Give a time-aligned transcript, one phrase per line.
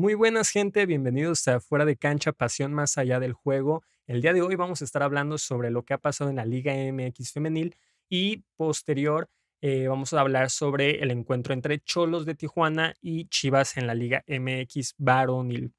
[0.00, 3.84] Muy buenas gente, bienvenidos a Fuera de Cancha, Pasión más allá del juego.
[4.06, 6.46] El día de hoy vamos a estar hablando sobre lo que ha pasado en la
[6.46, 7.76] Liga MX femenil
[8.08, 9.28] y posterior
[9.60, 13.94] eh, vamos a hablar sobre el encuentro entre Cholos de Tijuana y Chivas en la
[13.94, 15.74] Liga MX varonil.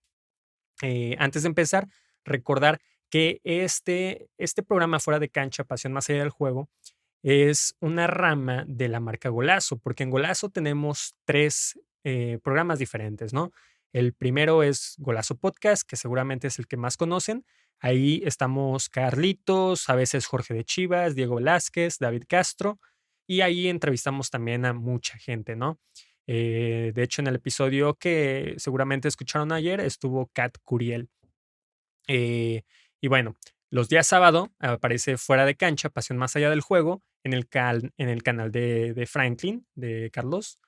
[0.83, 1.87] Eh, antes de empezar,
[2.23, 6.69] recordar que este, este programa Fuera de Cancha, Pasión más allá del juego,
[7.23, 13.33] es una rama de la marca Golazo, porque en Golazo tenemos tres eh, programas diferentes,
[13.33, 13.51] ¿no?
[13.93, 17.45] El primero es Golazo Podcast, que seguramente es el que más conocen.
[17.79, 22.79] Ahí estamos Carlitos, a veces Jorge de Chivas, Diego Velázquez, David Castro,
[23.27, 25.79] y ahí entrevistamos también a mucha gente, ¿no?
[26.27, 31.09] Eh, de hecho, en el episodio que seguramente escucharon ayer estuvo Kat Curiel.
[32.07, 32.63] Eh,
[33.01, 33.35] y bueno,
[33.69, 38.51] los días sábado aparece Fuera de Cancha, Pasión Más Allá del Juego, en el, canal
[38.51, 40.59] de Franklin, de Carlos.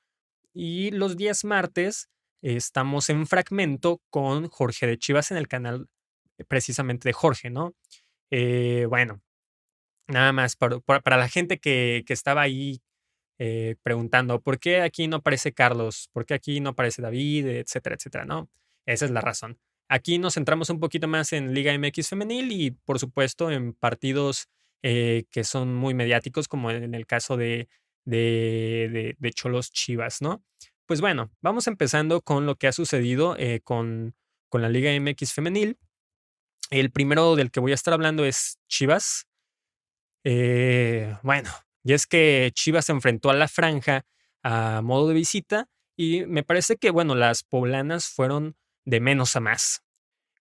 [0.54, 2.10] Y los días martes
[2.44, 5.88] estamos en fragmento con Jorge de Chivas en el canal
[6.38, 7.74] eh, precisamente de Jorge, ¿no?
[8.30, 9.22] Eh, bueno,
[10.08, 10.82] nada más para,
[11.18, 12.82] la gente que, estaba ahí
[13.40, 16.10] eh, preguntando, ¿por qué aquí no aparece Carlos?
[16.12, 17.48] ¿Por qué aquí no aparece David?
[17.48, 18.50] Etcétera, etcétera, ¿no?
[18.86, 19.58] Esa es la razón.
[19.88, 24.50] Aquí nos centramos un poquito más en Liga MX femenil y por supuesto en partidos
[24.82, 27.70] que son muy mediáticos, como en el caso de,
[28.04, 30.44] de, de Cholos Chivas, ¿no?
[30.86, 34.16] Pues bueno, vamos empezando con lo que ha sucedido eh, con,
[34.50, 35.78] con la Liga MX femenil.
[36.72, 39.25] El primero del que voy a estar hablando es Chivas.
[40.25, 41.50] Eh, bueno,
[41.84, 44.06] y es que Chivas se enfrentó a la franja
[44.44, 49.40] a modo de visita y me parece que, bueno, las poblanas fueron de menos a
[49.40, 49.84] más.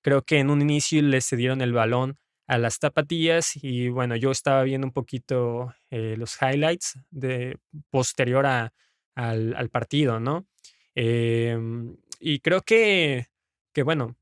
[0.00, 2.18] Creo que en un inicio les cedieron el balón
[2.48, 7.58] a las tapatillas y bueno, yo estaba viendo un poquito eh, los highlights de
[7.90, 8.72] posterior a,
[9.14, 10.46] al, partido, ¿no?
[10.94, 13.28] Em, y creo que,
[13.72, 14.16] que, bueno,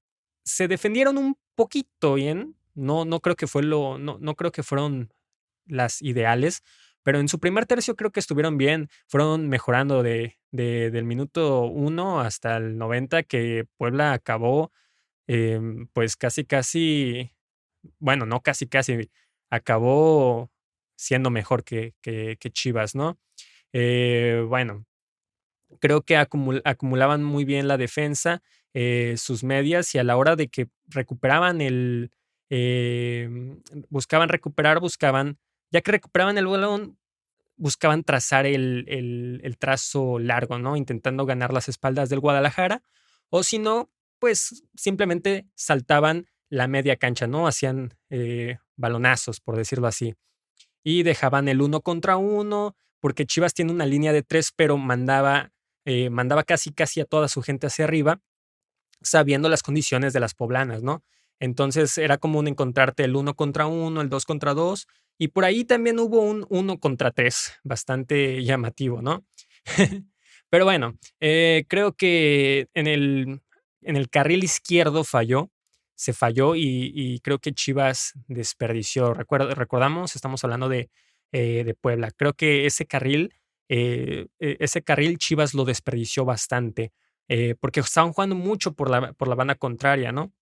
[0.44, 2.56] se defendieron un poquito bien.
[2.74, 5.12] No, no creo que fue lo, no, no creo que fueron
[5.66, 6.62] las ideales,
[7.02, 11.62] pero en su primer tercio creo que estuvieron bien, fueron mejorando de, de del minuto
[11.64, 14.72] 1 hasta el 90 que Puebla acabó
[15.26, 17.32] em, pues casi casi,
[17.98, 19.10] bueno, no casi casi,
[19.50, 20.50] acabó
[20.96, 23.18] siendo mejor que, que Chivas, ¿no?
[23.72, 24.84] Eh, bueno,
[25.80, 28.42] creo que acumulaban muy bien la defensa,
[28.74, 32.10] eh, sus medias, y a la hora de que recuperaban el,
[32.50, 35.38] em, buscaban recuperar, buscaban,
[35.70, 36.98] ya que recuperaban el balón,
[37.56, 40.76] buscaban trazar el, el, trazo largo, ¿no?
[40.76, 42.82] Intentando ganar las espaldas del Guadalajara,
[43.28, 47.46] o si no, pues simplemente saltaban la media cancha, ¿no?
[47.46, 50.14] Hacían eh, balonazos, por decirlo así.
[50.82, 55.52] Y dejaban el uno contra uno, porque Chivas tiene una línea de tres, pero mandaba,
[55.84, 58.20] eh, mandaba casi, casi a toda su gente hacia arriba,
[59.02, 61.02] sabiendo las condiciones de las poblanas, ¿no?
[61.40, 64.86] Entonces era común encontrarte el uno contra uno, el dos contra dos,
[65.18, 69.24] y por ahí también hubo un uno contra tres, bastante llamativo, ¿no?
[70.50, 73.40] pero bueno, eh, creo que en el,
[73.82, 75.50] en el carril izquierdo falló,
[75.94, 79.12] se falló y, creo que Chivas desperdició.
[79.12, 80.88] recordamos, estamos hablando de
[81.32, 82.10] eh, de Puebla.
[82.10, 83.32] Creo que ese carril,
[83.68, 86.92] eh, e, ese carril Chivas lo desperdició bastante,
[87.28, 90.32] eh, porque estaban jugando mucho por la, por la banda contraria, ¿no?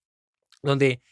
[0.62, 1.02] Donde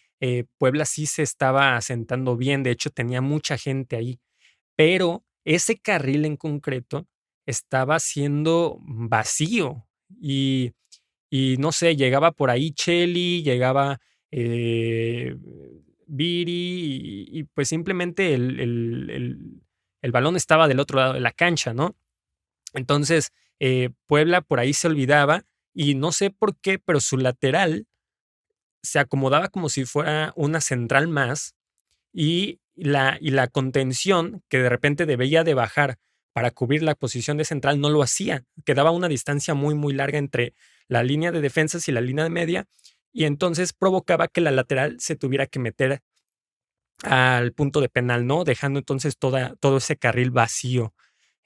[0.59, 4.19] Puebla sí se estaba asentando bien, de hecho tenía mucha gente ahí,
[4.75, 7.07] pero ese carril en concreto
[7.45, 9.87] estaba siendo vacío
[10.19, 10.73] y,
[11.31, 14.01] y no sé, llegaba por ahí Chelly, llegaba
[16.07, 19.66] Viri y, pues simplemente el
[20.13, 21.97] balón estaba del otro lado de la cancha, ¿no?
[22.75, 27.87] Entonces, eh, Puebla por ahí se olvidaba y no sé por qué, pero su lateral
[28.83, 31.55] se acomodaba como si fuera una central más
[32.13, 35.99] y la, y la contención que de repente debía de bajar
[36.33, 38.45] para cubrir la posición de central no lo hacía.
[38.65, 40.55] Quedaba una distancia muy, muy larga entre
[40.87, 42.69] la línea de defensas y la línea de media
[43.13, 46.03] y entonces provocaba que la lateral se tuviera que meter
[47.03, 48.45] al punto de penal, ¿no?
[48.45, 50.95] Dejando entonces toda, todo ese carril vacío.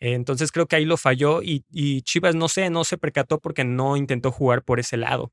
[0.00, 1.62] Entonces creo que ahí lo falló y,
[2.02, 5.32] Chivas no sé, no se percató porque no intentó jugar por ese lado.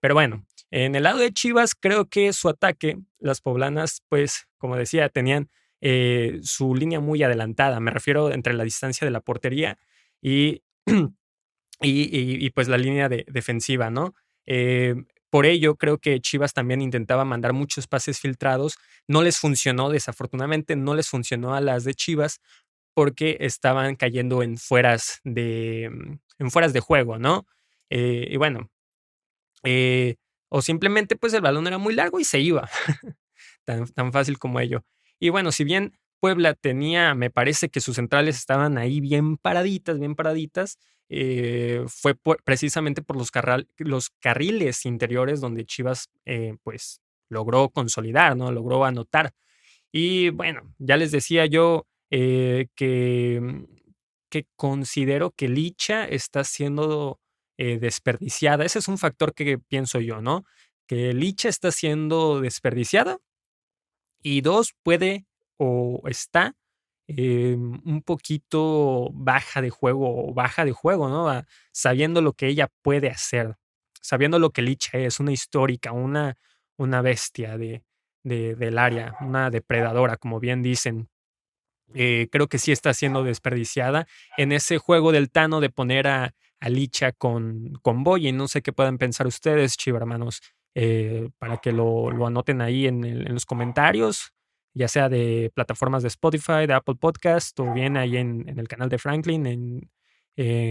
[0.00, 4.76] Pero bueno, en el lado de Chivas creo que su ataque, las poblanas, pues como
[4.76, 5.48] decía, tenían
[5.80, 7.80] eh, su línea muy adelantada.
[7.80, 9.78] Me refiero entre la distancia de la portería
[10.20, 10.62] y,
[11.80, 14.14] y, pues la línea de, defensiva, ¿no?
[14.44, 14.94] Eh,
[15.30, 18.76] por ello, creo que Chivas también intentaba mandar muchos pases filtrados.
[19.08, 22.40] No les funcionó, desafortunadamente, no les funcionó a las de Chivas
[22.94, 27.46] porque estaban cayendo en fueras de, mm, en de juego, ¿no?
[27.90, 28.70] Eh, y bueno,
[29.64, 30.16] Eh,
[30.48, 32.68] o simplemente pues el balón era muy largo y se iba.
[33.64, 34.84] tan, tan fácil como ello.
[35.20, 39.98] Y bueno, si bien Puebla tenía, me parece que sus centrales estaban ahí bien paraditas,
[39.98, 40.78] bien paraditas,
[41.08, 42.14] eh, fue
[42.44, 43.30] precisamente por los,
[43.78, 48.50] los, carriles interiores donde Chivas eh, pues logró consolidar, ¿no?
[48.50, 49.32] Logró anotar.
[49.92, 53.66] Y bueno, ya les decía yo eh, que,
[54.28, 57.20] que considero que Licha está siendo
[57.58, 58.66] desperdiciada.
[58.66, 60.44] Ese es un factor que pienso yo, ¿no?
[60.86, 63.18] Que Licha está siendo desperdiciada
[64.22, 65.24] y dos, puede
[65.56, 66.54] o está
[67.08, 71.44] em, un poquito baja de juego o baja de juego, ¿no?
[71.72, 73.56] Sabiendo lo que ella puede hacer,
[74.00, 76.36] sabiendo lo que Licha es, una histórica, una,
[76.76, 77.84] una bestia de,
[78.22, 81.08] del área, una depredadora, como bien dicen.
[81.94, 86.34] Eh, creo que sí está siendo desperdiciada en ese juego del Tano de poner a,
[86.68, 88.26] Licha con, con Boy.
[88.26, 90.42] Y no sé qué puedan pensar ustedes, chivarmanos,
[90.74, 94.32] eh, para que lo, lo anoten ahí en, en, los comentarios
[94.76, 98.90] ya sea de plataformas de Spotify, de Apple Podcast o bien ahí en, el canal
[98.90, 99.90] de Franklin, en,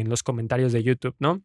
[0.07, 1.43] los comentarios de YouTube, ¿no?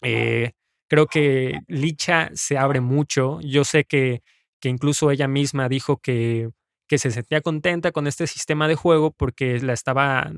[0.00, 0.52] Eh,
[0.88, 3.40] creo que Licha se abre mucho.
[3.42, 4.22] Yo sé que,
[4.58, 6.48] que incluso ella misma dijo que,
[6.88, 10.32] que se sentía contenta con este sistema de juego porque la estaba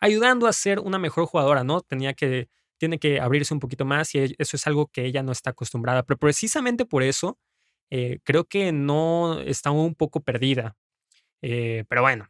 [0.00, 1.82] ayudando a ser una mejor jugadora, ¿no?
[1.82, 2.48] Tenía que,
[2.78, 5.50] tiene que abrirse un poquito más y e, eso es algo que ella no está
[5.50, 6.02] acostumbrada.
[6.02, 7.38] Pero precisamente por eso
[7.90, 10.76] eh, creo que no está un poco perdida.
[11.42, 12.28] Eh, pero bueno,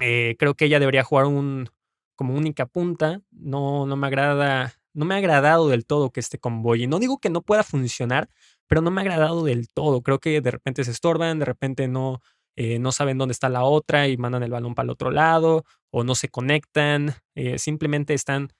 [0.00, 1.68] eh, creo que ella debería jugar un,
[2.16, 3.22] como única punta.
[3.30, 6.86] No, no me agrada, no me ha agradado del todo que esté con Boy.
[6.86, 8.28] No digo que no pueda funcionar,
[8.68, 10.02] pero no me ha agradado del todo.
[10.02, 12.22] Creo que de repente se estorban, de repente no,
[12.56, 16.04] no saben dónde está la otra y mandan el balón para el otro lado, o
[16.04, 17.14] no se conectan,
[17.58, 18.50] simplemente están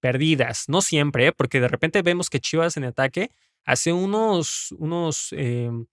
[0.00, 0.64] perdidas.
[0.68, 3.30] No siempre, porque de repente vemos que Chivas en ataque
[3.64, 5.86] hace unos, unos, em,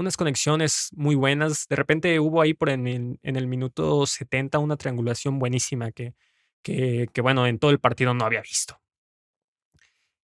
[0.00, 1.66] unas conexiones muy buenas.
[1.68, 6.14] De repente hubo ahí por en el, minuto 70 una triangulación buenísima que,
[6.62, 8.80] que, bueno, en todo el partido no había visto.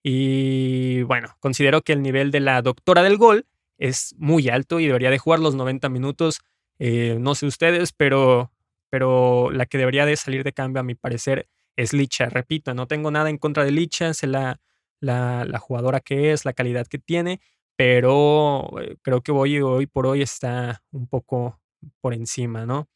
[0.04, 4.88] Y bueno, considero que el nivel de la doctora del gol es muy alto y
[4.88, 6.42] debería de jugar los 90 minutos.
[6.80, 8.52] Eh, no sé ustedes, pero,
[8.90, 12.30] pero la que debería de salir de cambio a mi parecer es Licha.
[12.30, 14.60] Repito, no tengo nada en contra de Licha, sé la,
[15.00, 17.42] la, jugadora que es, la calidad que tiene,
[17.76, 21.62] pero eh, creo que hoy, hoy por hoy está un poco
[22.02, 22.90] por encima, ¿no?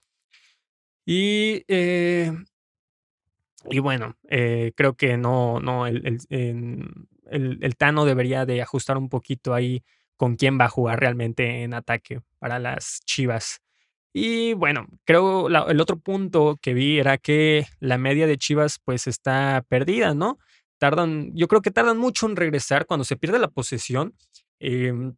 [1.05, 2.31] Y, eh,
[3.69, 9.53] y bueno, eh, creo que no, no, el, el, Tano debería de ajustar un poquito
[9.53, 9.83] ahí
[10.17, 13.61] con quién va a jugar realmente en ataque para las Chivas.
[14.13, 19.07] Y bueno, creo el otro punto que vi era que la media de Chivas pues
[19.07, 20.39] está perdida, ¿no?
[20.79, 24.15] tardan, yo creo que tardan mucho en regresar cuando se pierde la posesión.
[24.59, 25.15] Em,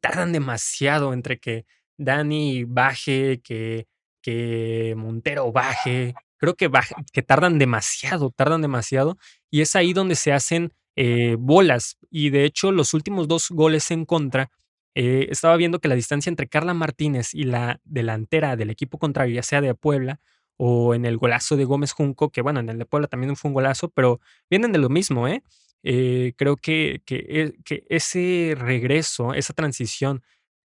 [0.00, 1.66] tardan demasiado entre que
[1.96, 3.86] Dani baje, que,
[4.22, 6.14] que Montero baje.
[6.36, 6.70] Creo que,
[7.12, 9.18] que tardan demasiado, tardan demasiado.
[9.50, 11.98] Y es ahí donde se hacen eh, bolas.
[12.10, 14.50] Y de hecho, los últimos dos goles en contra,
[14.94, 19.34] eh, estaba viendo que la distancia entre Carla Martínez y la delantera del equipo contrario,
[19.34, 20.20] ya sea de Puebla
[20.56, 23.48] o en el golazo de Gómez Junco, que bueno, en el de Puebla también fue
[23.48, 25.42] un golazo, pero vienen de lo mismo, ¿eh?
[25.82, 30.22] Eh creo que, que, que, ese regreso, esa transición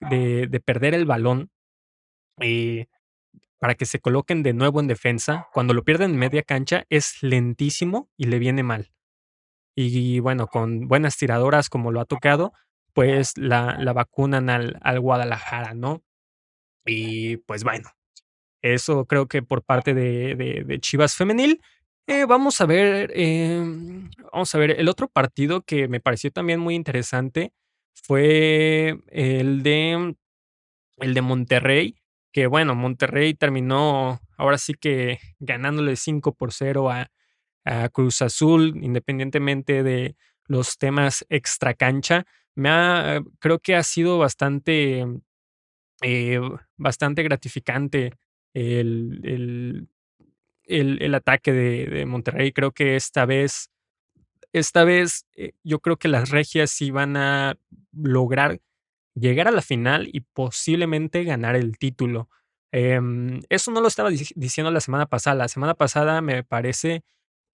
[0.01, 1.51] de, de perder el balón
[2.41, 2.87] eh,
[3.59, 7.23] para que se coloquen de nuevo en defensa, cuando lo pierden en media cancha, es
[7.23, 8.91] lentísimo y le viene mal.
[9.77, 12.53] Y, bueno, con buenas tiradoras como lo ha tocado,
[12.93, 16.03] pues la, la vacunan al, al Guadalajara, ¿no?
[16.85, 17.91] Y pues bueno,
[18.63, 21.61] eso creo que por parte de, Chivas Femenil.
[22.09, 26.59] Eh, vamos a ver, em, vamos a ver, el otro partido que me pareció también
[26.59, 27.53] muy interesante
[27.95, 30.17] fue el de,
[30.99, 31.97] el de Monterrey,
[32.33, 37.11] que bueno, Monterrey terminó ahora sí que ganándole 5 por 0 a,
[37.93, 40.17] Cruz Azul, independientemente de
[40.47, 42.27] los temas extra cancha.
[42.57, 45.07] Me ha, creo que ha sido bastante,
[46.03, 46.41] eh,
[46.77, 48.15] bastante gratificante
[48.53, 49.89] el, el,
[50.81, 52.53] el, el ataque de, de, Monterrey.
[52.53, 53.71] Creo que esta vez,
[54.53, 57.57] esta vez, eh, yo creo que las regias sí van a
[57.93, 58.61] lograr
[59.15, 62.29] llegar a la final y posiblemente ganar el título.
[62.73, 63.01] Eh,
[63.51, 65.37] eso no lo estaba diciendo la semana pasada.
[65.37, 67.05] La semana pasada me parece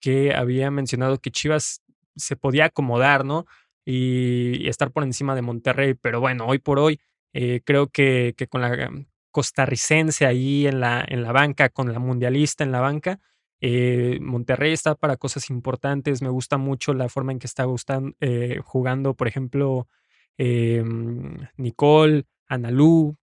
[0.01, 1.83] que había mencionado que Chivas
[2.17, 3.47] se podía acomodar, ¿no?
[3.85, 5.95] Y, y estar por encima de Monterrey.
[5.95, 7.01] Pero bueno, hoy por hoy
[7.33, 8.91] eh, creo que, que, con la
[9.31, 13.21] costarricense ahí en la, en la banca, con la mundialista en la banca,
[13.61, 16.23] Eh, Monterrey está para cosas importantes.
[16.23, 17.65] Me gusta mucho la forma en que está
[18.21, 19.89] eh, jugando, por ejemplo,
[20.39, 23.17] em, Nicole, Analú.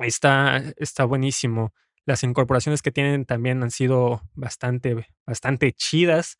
[0.00, 1.72] Está, está buenísimo.
[2.06, 6.38] Las incorporaciones que tienen también han sido bastante, bastante chidas.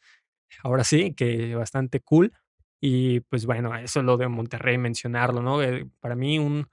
[0.62, 2.32] Ahora sí, que bastante cool.
[2.80, 5.62] Y pues bueno, eso es lo de Monterrey, mencionarlo, ¿no?
[5.62, 6.68] Eh, para mí, un,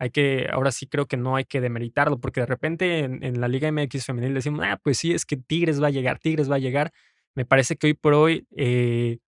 [0.00, 3.48] hay que, ahora sí creo que no hay que demeritarlo, porque de repente en, la
[3.48, 6.56] Liga MX femenil decimos, ah, pues sí, es que Tigres va a llegar, Tigres va
[6.56, 6.90] a llegar.
[7.34, 9.18] Me parece que hoy por hoy eh,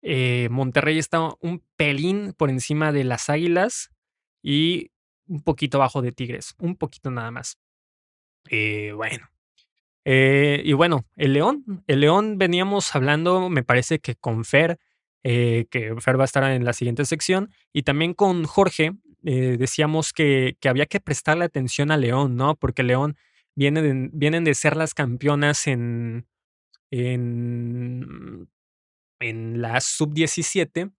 [0.00, 3.90] eh, Monterrey está un pelín por encima de las Águilas
[4.42, 4.90] y
[5.26, 7.58] un poquito abajo de Tigres, un poquito nada más.
[8.48, 9.28] Eh, bueno.
[10.06, 14.78] Eh, y bueno, el León, el León veníamos hablando, me parece que con Fer,
[15.22, 18.92] que Fer va a estar en la siguiente sección, y también con Jorge,
[19.32, 22.56] decíamos que, que, había que prestarle atención a León, ¿no?
[22.56, 23.16] Porque León
[23.54, 26.26] viene vienen de ser las campeonas en,
[26.90, 28.48] en,
[29.20, 30.92] en la sub-17,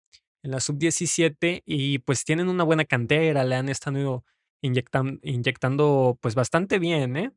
[0.43, 4.23] en la sub-17, y pues tienen una buena cantera, le han estado
[4.61, 7.31] inyectando pues bastante bien, ¿eh?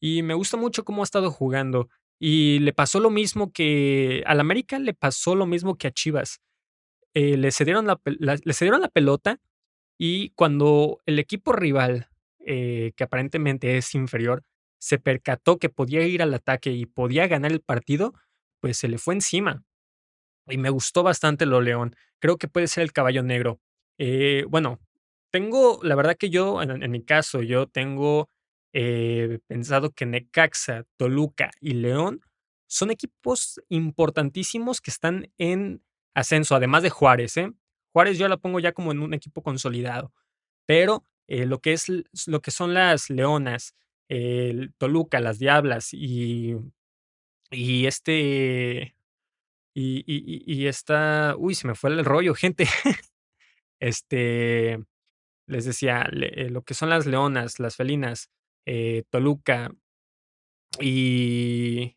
[0.00, 1.88] Y me gusta mucho cómo ha estado jugando.
[2.20, 6.40] Y le pasó lo mismo que al América le pasó lo mismo que a Chivas.
[7.14, 9.40] Eh, la, le cedieron la pelota
[9.98, 12.08] y cuando el equipo rival,
[12.46, 14.44] eh, que aparentemente es inferior,
[14.78, 18.14] se percató que podía ir al ataque y podía ganar el partido,
[18.60, 19.64] pues se le fue encima.
[20.46, 21.96] Y me gustó bastante lo León.
[22.20, 23.60] Creo que puede ser el caballo negro.
[23.98, 24.80] Eh, bueno,
[25.30, 28.30] tengo, la verdad que yo, en, mi caso, yo tengo
[28.72, 32.20] eh, pensado que Necaxa, Toluca y León
[32.68, 35.82] son equipos importantísimos que están en
[36.14, 37.36] ascenso, además de Juárez.
[37.36, 37.52] ¿eh?
[38.06, 40.12] Yo la pongo ya como en un equipo consolidado,
[40.66, 41.86] pero eh, lo, que es,
[42.26, 43.74] lo que son las Leonas,
[44.08, 46.56] el Toluca, las Diablas y,
[47.50, 48.94] y este...
[49.80, 51.36] Y esta...
[51.38, 52.66] Uy, se me fue el rollo, gente.
[53.80, 54.80] este
[55.48, 58.30] les decía, eh, lo que son las leonas, las felinas,
[58.66, 59.72] eh, Toluca
[60.78, 61.96] y,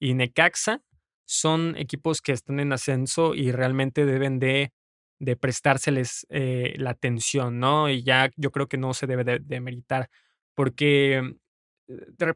[0.00, 0.82] y Necaxa
[1.30, 4.72] son equipos que están en ascenso y realmente deben de,
[5.20, 7.88] de prestárseles eh, la atención, ¿no?
[7.88, 10.10] Y ya yo creo que no se debe de, de meritar,
[10.56, 11.36] porque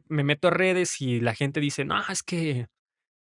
[0.07, 2.67] me meto a redes y la gente dice, no, es que,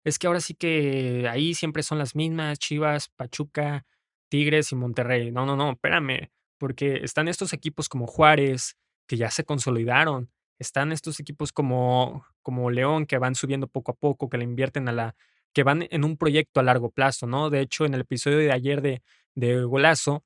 [0.04, 3.84] es que ahora sí que ahí siempre son las mismas, Chivas, Pachuca,
[4.30, 5.32] Tigres y Monterrey.
[5.32, 8.78] No, no, no, espérame, porque están estos equipos como Juárez,
[9.08, 10.30] que ya se consolidaron.
[10.60, 14.88] Están estos equipos como, como León, que van subiendo poco a poco, que le invierten
[14.88, 15.16] a la.
[15.54, 17.50] Que van en un proyecto a largo plazo, ¿no?
[17.50, 19.02] De hecho, en el episodio de ayer de,
[19.36, 20.24] de Golazo,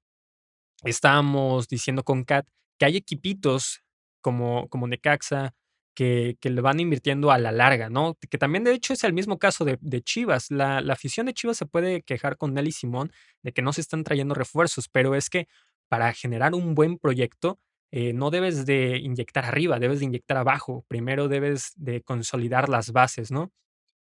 [0.83, 3.83] estábamos diciendo con Kat que hay equipitos
[4.21, 5.53] como, como Necaxa,
[5.93, 8.17] que, le van invirtiendo a la larga, ¿no?
[8.29, 10.51] Que también de hecho es el mismo caso de, Chivas.
[10.51, 13.81] La, la, afición de Chivas se puede quejar con Nelly Simón de que no se
[13.81, 15.47] están trayendo refuerzos, pero es que
[15.89, 17.59] para generar un buen proyecto
[17.91, 20.85] eh, no debes de inyectar arriba, debes de inyectar abajo.
[20.87, 23.51] Primero debes de consolidar las bases, ¿no?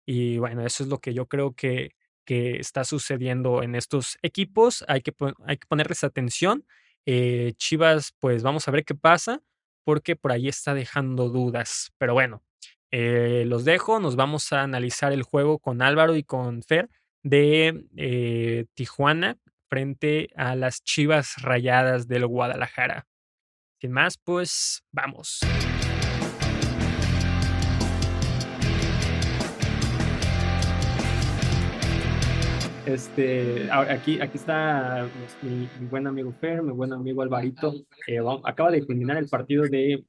[0.07, 1.95] Y bueno, eso es lo que yo creo que,
[2.25, 4.85] que está sucediendo en estos equipos.
[4.89, 5.13] Hay que,
[5.47, 6.67] hay que ponerles atención.
[7.07, 9.43] Eh, Chivas, pues vamos a ver qué pasa
[9.85, 11.93] porque por ahí está dejando dudas.
[11.99, 12.43] Pero bueno,
[12.91, 16.89] eh, los dejo, nos vamos a analizar el juego con Álvaro y con Fer
[17.23, 23.07] de eh, Tijuana frente a las Chivas Rayadas del Guadalajara.
[23.81, 25.41] Sin más, pues vamos.
[32.87, 35.09] Este, aquí, aquí está
[35.41, 37.73] mi, buen amigo Fer, mi buen amigo Alvarito.
[38.07, 40.05] Eh, acaba de culminar el partido de,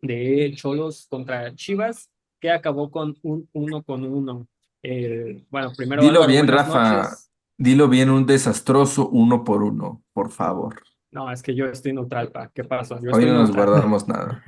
[0.00, 4.46] de Cholos contra Chivas, que acabó con un uno con uno.
[4.82, 6.02] Eh, bueno, primero.
[6.02, 7.10] Dilo bien, Rafa.
[7.58, 10.82] Dilo bien, un desastroso uno por uno, por favor.
[11.10, 12.48] No, es que yo estoy neutral, pa.
[12.54, 13.00] ¿Qué pasa?
[13.12, 14.42] Hoy no nos guardamos nada.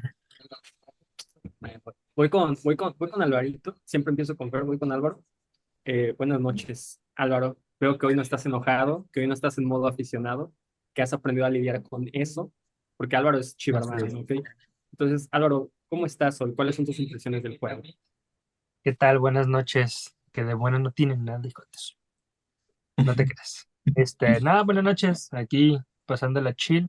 [2.14, 5.20] Voy con, voy, con, voy con Alvarito, siempre empiezo con Fer, voy con Álvaro.
[5.84, 7.00] Eh, buenas noches.
[7.16, 10.52] Álvaro, veo que hoy no estás enojado, que hoy no estás en modo aficionado,
[10.94, 12.52] que has aprendido a lidiar con eso,
[12.96, 14.32] porque Álvaro es chivarmano, ¿ok?
[14.92, 16.54] Entonces, Álvaro, ¿cómo estás hoy?
[16.54, 17.82] ¿Cuáles son tus impresiones del juego?
[18.82, 19.18] ¿Qué tal?
[19.18, 20.16] Buenas noches.
[20.32, 21.52] Que de bueno no tienen nada, de.
[23.04, 23.68] No te creas.
[23.94, 25.28] Este, nada, buenas noches.
[25.32, 26.88] Aquí pasando la chill.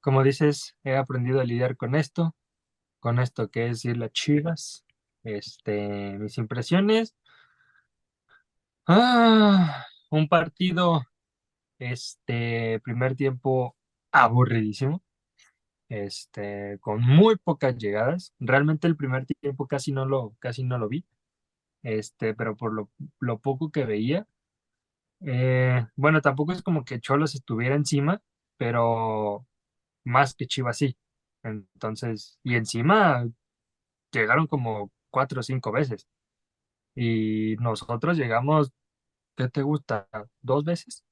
[0.00, 2.36] Como dices, he aprendido a lidiar con esto,
[3.00, 4.84] con esto que es ir las chivas.
[5.24, 7.16] Este, mis impresiones,
[8.88, 11.02] Ah, un partido,
[11.78, 13.76] este, primer tiempo
[14.12, 15.02] aburridísimo.
[15.90, 18.34] este, con muy pocas llegadas.
[18.40, 21.06] Realmente el primer tiempo casi no lo, casi no lo vi,
[21.84, 22.90] este, pero por lo,
[23.20, 24.26] lo poco que veía,
[25.26, 28.22] eh, bueno, tampoco es como que Cholos estuviera encima,
[28.58, 29.46] pero
[30.04, 30.96] más que Chivas sí.
[31.44, 33.26] Entonces, y encima
[34.12, 36.08] llegaron como cuatro o cinco veces.
[36.94, 38.72] Y nosotros llegamos,
[39.38, 40.08] ¿qué te gusta?
[40.42, 41.04] ¿Dos veces?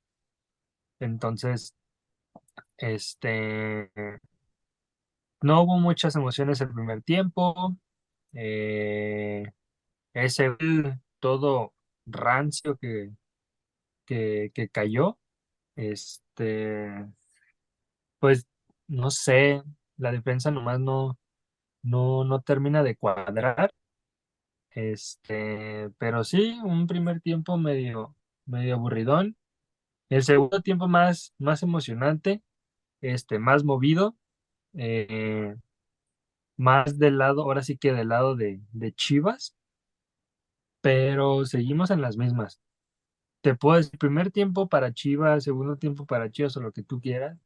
[0.98, 1.74] Entonces,
[2.76, 3.90] este,
[5.42, 7.76] no hubo muchas emociones el primer tiempo.
[8.32, 9.44] Eh,
[10.14, 10.56] ese
[11.20, 11.72] todo
[12.06, 13.12] rancio que,
[14.06, 15.18] que, que cayó.
[15.76, 17.06] Este,
[18.18, 18.46] pues
[18.88, 19.62] no sé,
[19.96, 21.18] la defensa nomás no,
[21.82, 23.72] no, no termina de cuadrar.
[24.76, 28.16] Este, pero sí, un primer tiempo medio,
[28.46, 29.36] medio aburridón.
[30.10, 32.42] El segundo tiempo más, más emocionante,
[33.02, 34.16] este, más movido,
[34.74, 35.56] eh,
[36.58, 39.56] más del lado, ahora sí que del lado de, de Chivas,
[40.80, 42.60] pero seguimos en las mismas.
[43.42, 47.00] Te puedo decir, primer tiempo para Chivas, segundo tiempo para Chivas o lo que tú
[47.00, 47.38] quieras,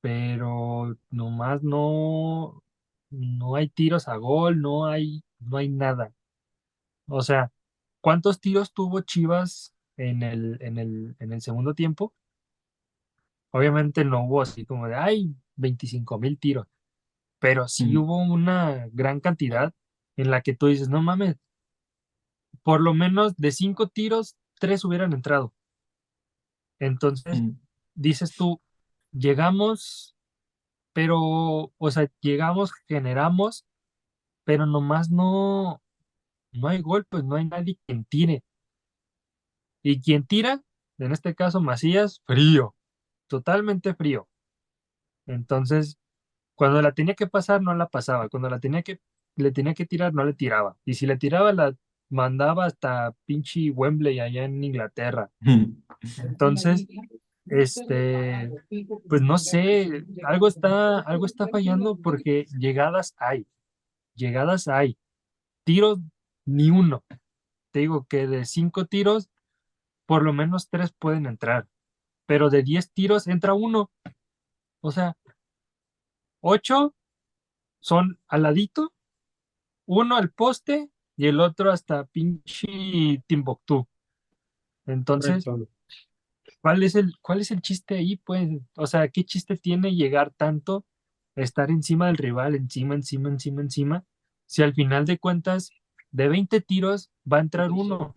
[0.00, 2.62] pero nomás no,
[3.10, 6.12] no hay tiros a gol, no hay, no hay nada.
[7.08, 7.52] O sea,
[8.00, 12.14] ¿cuántos tiros tuvo Chivas en el, en el, en el segundo tiempo?
[13.50, 16.66] Obviamente no hubo así como de, ay, 25 mil tiros,
[17.38, 17.96] pero sí Mm.
[17.98, 19.74] hubo una gran cantidad
[20.16, 21.36] en la que tú dices, no mames,
[22.62, 25.52] por lo menos de cinco tiros, tres hubieran entrado.
[26.78, 27.58] Entonces, Mm.
[27.94, 28.60] dices tú,
[29.12, 30.16] llegamos,
[30.92, 31.18] pero,
[31.76, 33.66] o sea, llegamos, generamos,
[34.44, 35.81] pero nomás no,
[36.52, 38.44] no hay gol, pues no hay nadie quien tire.
[39.82, 40.62] Y quien tira,
[40.98, 42.74] en este caso Macías, frío,
[43.26, 44.28] totalmente frío.
[45.26, 45.98] Entonces,
[46.54, 48.28] cuando la tenía que pasar, no la pasaba.
[48.28, 49.00] Cuando la tenía que,
[49.36, 50.76] le tenía que tirar, no le tiraba.
[50.84, 51.74] Y si le tiraba, la
[52.08, 55.30] mandaba hasta pinche Wembley allá en Inglaterra.
[56.18, 56.86] Entonces,
[57.46, 58.52] este,
[59.08, 63.46] pues no sé, algo está, algo está fallando porque llegadas hay,
[64.14, 64.96] llegadas hay,
[65.64, 65.98] tiros
[66.44, 67.04] ni uno.
[67.70, 69.30] Te digo que de cinco tiros,
[70.06, 71.68] por lo menos tres pueden entrar,
[72.26, 73.90] pero de diez tiros entra uno.
[74.80, 75.16] O sea,
[76.40, 76.94] ocho
[77.80, 78.92] son al ladito,
[79.86, 83.86] uno al poste y el otro hasta pinche Timbuktu.
[84.86, 85.44] Entonces.
[86.60, 88.48] ¿Cuál es el, cuál es el chiste ahí, pues?
[88.76, 90.86] O sea, ¿qué chiste tiene llegar tanto,
[91.34, 94.04] estar encima del rival, encima, encima, encima, encima,
[94.46, 95.72] si al final de cuentas,
[96.12, 98.14] de 20 tiros va a entrar uno?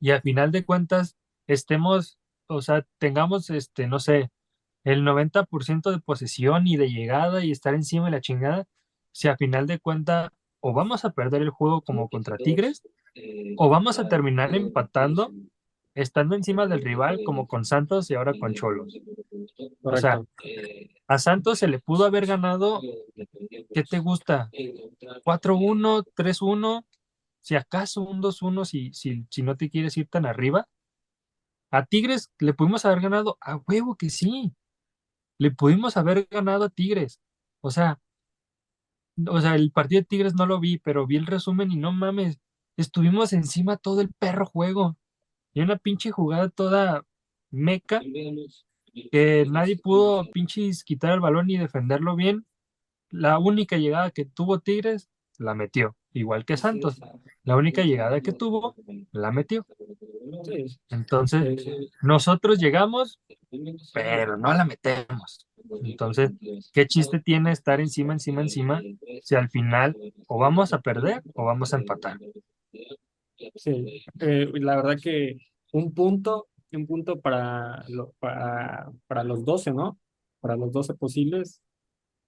[0.00, 1.16] Y al final de cuentas,
[1.46, 4.30] estemos, o sea, tengamos, este, no sé,
[4.84, 8.66] el 90% de posesión y de llegada y estar encima de la chingada,
[9.12, 12.82] si al final de cuentas, o vamos a perder el juego como contra Tigres,
[13.56, 15.32] o vamos a terminar empatando
[15.96, 19.00] estando encima del rival como con Santos y ahora con Cholos.
[19.82, 20.22] O sea,
[21.08, 22.80] a Santos se le pudo haber ganado,
[23.72, 24.52] ¿qué te gusta?
[25.24, 26.84] 4-1, 3-1,
[27.42, 30.68] si acaso un 2-1 si, si, si no te quieres ir tan arriba.
[31.70, 34.52] A Tigres le pudimos haber ganado, a huevo que sí.
[35.38, 37.20] Le pudimos haber ganado a Tigres.
[37.62, 38.00] O sea,
[39.28, 41.92] o sea, el partido de Tigres no lo vi, pero vi el resumen y no
[41.92, 42.38] mames,
[42.76, 44.96] estuvimos encima todo el perro juego.
[45.56, 47.06] Y una pinche jugada toda
[47.50, 48.02] meca
[49.10, 52.44] que nadie pudo pinches quitar el balón y defenderlo bien.
[53.08, 57.00] La única llegada que tuvo Tigres la metió, igual que Santos.
[57.42, 58.74] La única llegada que tuvo
[59.12, 59.64] la metió.
[60.90, 61.64] Entonces,
[62.02, 63.18] nosotros llegamos,
[63.94, 65.46] pero no la metemos.
[65.84, 66.32] Entonces,
[66.74, 68.82] ¿qué chiste tiene estar encima, encima, encima,
[69.22, 72.18] si al final o vamos a perder o vamos a empatar?
[73.54, 75.36] Sí, eh, la verdad que
[75.72, 79.98] un punto, un punto para, lo- para, para los 12, ¿no?
[80.40, 81.60] Para los 12 posibles,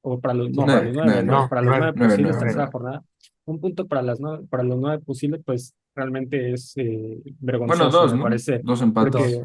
[0.03, 1.43] o para los, no, para los Nueve, nueve, nueve, ¿no?
[1.43, 3.05] no, para los nueve, nueve nueve, posibles, nueve, tercera jornada.
[3.47, 8.01] Un punto para las nueve, para los nueve posibles, pues realmente es eh, Bueno, vergonzoso,
[8.03, 8.25] dos, me ¿no?
[8.25, 9.15] parece, Dos empates.
[9.15, 9.45] porque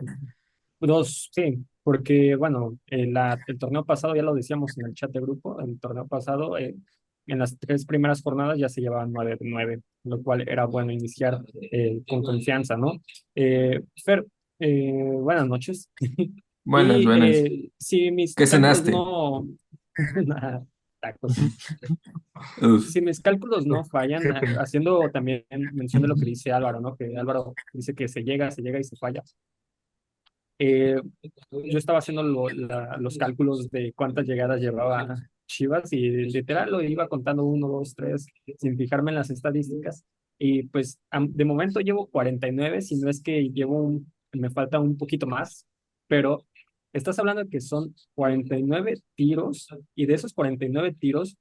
[0.79, 5.11] dos, sí, porque bueno, eh, la, el torneo pasado, ya lo decíamos en el chat
[5.11, 6.75] de grupo, el torneo pasado, eh,
[7.27, 11.41] en las tres primeras jornadas ya se llevaban nueve, nueve, lo cual era bueno iniciar
[11.61, 12.93] eh, con confianza, ¿no?
[13.35, 14.25] Eh, Fer,
[14.59, 15.89] eh, buenas noches.
[16.65, 17.29] Buenas, Y, buenas.
[17.29, 18.91] eh, si mis ¿Qué cenaste?
[18.91, 19.45] no...
[21.01, 21.33] Tacos.
[22.89, 24.61] Si mis cálculos no fallan, pena.
[24.61, 26.95] haciendo también mención de lo que dice Álvaro, ¿no?
[26.95, 29.21] Que Álvaro dice que se llega, se llega y se falla.
[30.59, 31.01] eh,
[31.51, 36.81] yo estaba haciendo lo- la- los cálculos de cuántas llegadas llevaba Chivas y literal lo
[36.81, 38.27] iba contando uno, dos, tres,
[38.57, 40.03] sin fijarme en las estadísticas.
[40.37, 44.97] Y pues de momento llevo 49, si no es que llevo un, me falta un
[44.97, 45.67] poquito más,
[46.07, 46.45] pero
[46.91, 51.37] estás hablando de que son 49 tiros y de esos 49 tiros,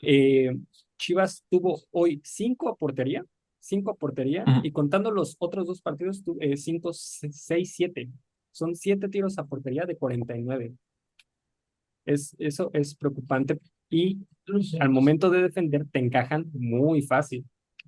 [0.00, 0.54] eh,
[0.98, 3.24] Chivas tuvo hoy 5 a portería,
[3.60, 6.22] 5 a portería y contando los otros dos partidos,
[6.56, 8.10] 5, 6, 7.
[8.52, 10.74] Son 7 tiros a portería de 49.
[12.04, 13.58] Es, eso es preocupante
[13.90, 14.18] y
[14.80, 17.44] al momento de defender te encajan muy fácil,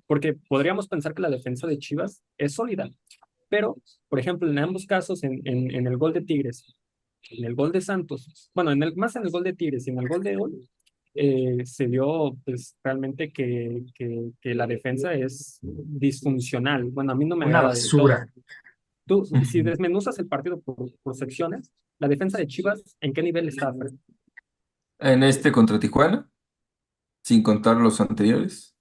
[0.07, 2.89] porque podríamos pensar que la defensa de Chivas es sólida,
[3.49, 3.77] pero,
[4.09, 6.65] por ejemplo, en ambos casos, en, en, en el gol de Tigres,
[7.29, 9.91] en el gol de Santos, bueno, en el, más en el gol de Tigres y
[9.91, 10.69] en el gol de hoy,
[11.19, 16.83] eh, se vio pues realmente que, que, que la defensa es disfuncional.
[16.85, 18.31] Bueno, a mí no me Una basura.
[19.05, 23.47] Tú, si desmenuzas el partido por, por secciones, la defensa de Chivas, ¿en qué nivel
[23.47, 23.73] está?
[23.73, 23.93] Fred?
[24.99, 26.29] En este contra Tijuana,
[27.23, 28.75] sin contar los anteriores.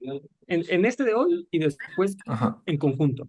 [0.00, 2.62] En, en este de hoy y después Ajá.
[2.66, 3.28] en conjunto.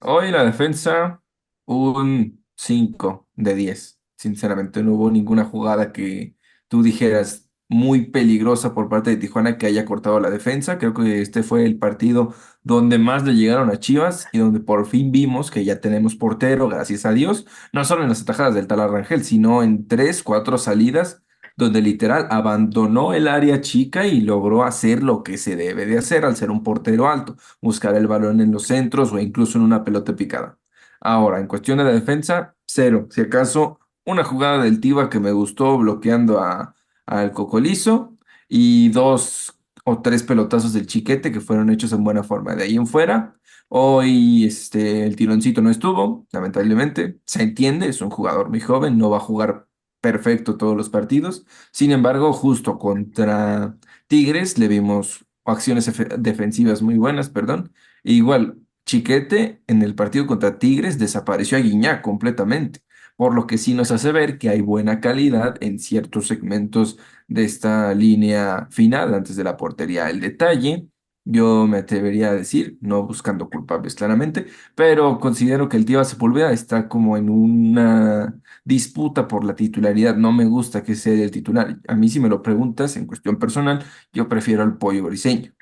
[0.00, 1.22] Hoy la defensa,
[1.66, 4.00] un 5 de 10.
[4.16, 6.36] Sinceramente, no hubo ninguna jugada que
[6.68, 10.78] tú dijeras muy peligrosa por parte de Tijuana que haya cortado la defensa.
[10.78, 14.86] Creo que este fue el partido donde más le llegaron a Chivas y donde por
[14.86, 18.66] fin vimos que ya tenemos portero, gracias a Dios, no solo en las atajadas del
[18.66, 21.22] Talar Rangel, sino en tres, cuatro salidas
[21.56, 26.24] donde literal abandonó el área chica y logró hacer lo que se debe de hacer
[26.24, 29.82] al ser un portero alto, buscar el balón en los centros o incluso en una
[29.84, 30.58] pelota picada.
[31.00, 33.08] Ahora, en cuestión de la defensa, cero.
[33.10, 36.74] Si acaso, una jugada del Tiva que me gustó bloqueando a,
[37.08, 38.16] al Cocolizo
[38.48, 42.54] y dos o tres pelotazos del Chiquete que fueron hechos en buena forma.
[42.54, 43.36] De ahí en fuera,
[43.68, 47.18] hoy este, el tironcito no estuvo, lamentablemente.
[47.24, 49.66] Se entiende, es un jugador muy joven, no va a jugar
[50.00, 51.44] perfecto todos los partidos.
[51.72, 57.72] Sin embargo, justo contra Tigres le vimos acciones efe- defensivas muy buenas, perdón.
[58.04, 62.80] Igual, Chiquete en el partido contra Tigres desapareció a Guiñac completamente,
[63.18, 67.44] por lo que sí nos hace ver que hay buena calidad en ciertos segmentos de
[67.44, 70.08] esta línea final antes de la portería.
[70.08, 70.86] El detalle,
[71.24, 76.52] yo me atrevería a decir, no buscando culpables claramente, pero considero que el Tiva Sepúlveda
[76.52, 80.16] está como en una disputa por la titularidad.
[80.16, 81.80] No me gusta que sea el titular.
[81.88, 85.52] A mí, si me lo preguntas en cuestión personal, yo prefiero al Pollo Briseño.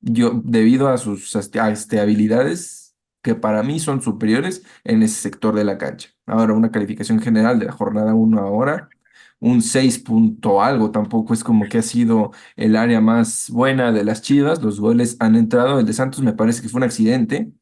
[0.00, 2.87] Yo, debido a sus a este, habilidades
[3.22, 6.10] que para mí son superiores en ese sector de la cancha.
[6.26, 8.88] Ahora, una calificación general de la jornada 1 ahora,
[9.40, 14.04] un 6 punto algo, tampoco es como que ha sido el área más buena de
[14.04, 14.62] las Chivas.
[14.62, 15.78] Los goles han entrado.
[15.80, 17.52] El de Santos me parece que fue un accidente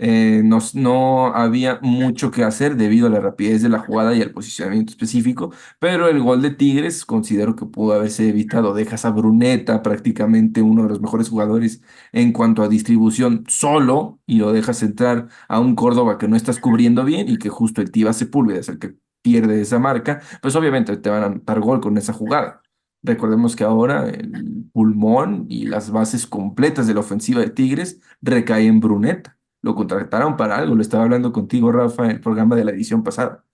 [0.00, 4.30] eh, no, había mucho que hacer debido a la rapidez de la jugada y al
[4.30, 8.74] posicionamiento específico, pero el gol de Tigres considero que pudo haberse evitado.
[8.74, 11.82] Dejas a Bruneta, prácticamente uno de los mejores jugadores
[12.12, 16.60] en cuanto a distribución, solo y lo dejas entrar a un Córdoba que no estás
[16.60, 20.54] cubriendo bien y que justo el Tiva Sepúlveda es el que pierde esa marca, pues
[20.56, 22.62] obviamente te van a anotar gol con esa jugada.
[23.02, 28.66] Recordemos que ahora el pulmón y las bases completas de la ofensiva de Tigres recaen
[28.68, 30.74] en Bruneta lo contrataron para algo.
[30.74, 33.44] Lo estaba hablando contigo, Rafa, en el programa de la edición pasada.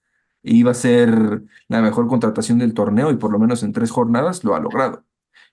[0.43, 4.45] Iba a ser la mejor contratación del torneo y por lo menos en tres jornadas
[4.45, 5.05] lo ha logrado.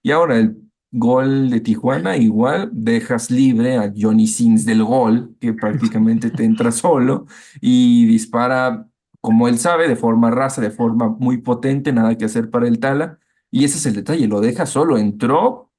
[0.04, 0.58] Y ahora el
[0.92, 6.72] gol de Tijuana, igual dejas libre a Johnny Sins del gol, que prácticamente te entra
[6.72, 7.26] solo
[7.62, 8.88] y dispara
[9.22, 12.80] como él sabe, de forma rasa, de forma muy potente, nada que hacer para el
[12.80, 13.20] Tala.
[13.52, 15.71] Y ese es el detalle, lo deja solo, entró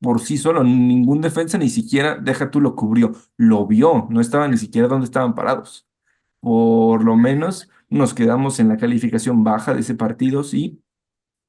[0.00, 4.48] por sí solo, ningún defensa ni siquiera, deja tú, lo cubrió, lo vio, no estaba
[4.48, 5.88] ni siquiera donde estaban parados.
[6.40, 10.82] Por lo menos nos quedamos en la calificación baja de ese partido, sí.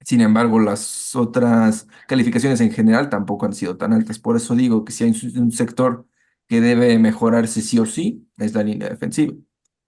[0.01, 4.19] Sin embargo, las otras calificaciones en general tampoco han sido tan altas.
[4.19, 6.07] Por eso digo que si hay un sector
[6.47, 9.33] que debe mejorarse sí o sí, es la línea defensiva.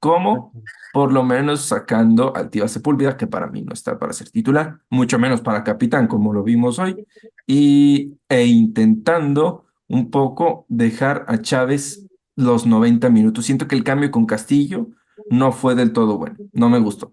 [0.02, 0.52] ¿Cómo?
[0.94, 4.80] Por lo menos sacando al Tiva Sepúlveda, que para mí no está para ser titular,
[4.90, 7.06] mucho menos para capitán, como lo vimos hoy,
[7.46, 13.46] y, e intentando un poco dejar a Chávez los 90 minutos.
[13.46, 14.88] Siento que el cambio con Castillo
[15.30, 17.12] no fue del todo bueno, no me gustó.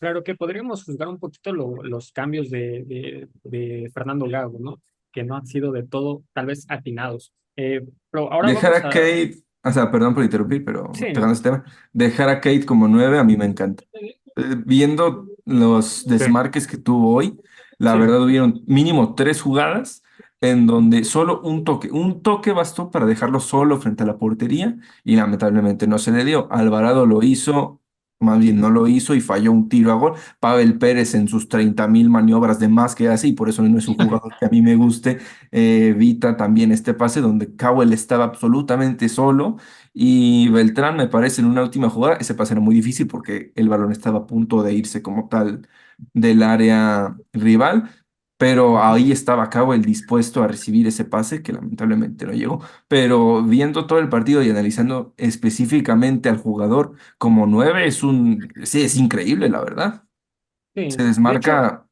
[0.00, 4.80] Claro que podríamos juzgar un poquito lo, los cambios de, de, de, Fernando Gago, ¿no?
[5.12, 7.34] Que no han sido de todo, tal vez, atinados.
[7.54, 11.28] Eh, pero ahora Dejar vamos a Kate, o sea, perdón por interrumpir, pero Sí, tocando
[11.28, 11.32] ¿no?
[11.34, 13.84] ese tema, dejar a Kate como nueve a mí me encanta.
[14.36, 17.38] Eh, Viendo los desmarques que tuvo hoy,
[17.78, 17.98] la Sí.
[17.98, 20.02] verdad hubieron mínimo tres jugadas
[20.40, 24.76] en donde solo un toque, un toque bastó para dejarlo solo frente a la portería
[25.04, 26.48] y lamentablemente no se le dio.
[26.52, 27.80] Alvarado lo hizo,
[28.22, 30.14] más bien no lo hizo y falló un tiro a gol.
[30.40, 33.88] Pavel Pérez en sus 30 mil maniobras de más que y por eso no es
[33.88, 35.18] un jugador que a mí me guste,
[35.50, 39.56] eh, evita también este pase donde Cowell estaba absolutamente solo
[39.92, 43.68] y Beltrán me parece en una última jugada, ese pase era muy difícil porque el
[43.68, 45.68] balón estaba a punto de irse como tal
[46.14, 47.90] del área rival
[48.42, 52.60] pero ahí estaba Cowell dispuesto a recibir ese pase que lamentablemente no llegó.
[52.88, 58.82] Pero viendo todo el partido y analizando específicamente al jugador como nueve, es un, sí,
[58.82, 60.02] es increíble, la verdad.
[60.74, 60.80] Sí.
[60.80, 61.86] Se De hecho, desmarca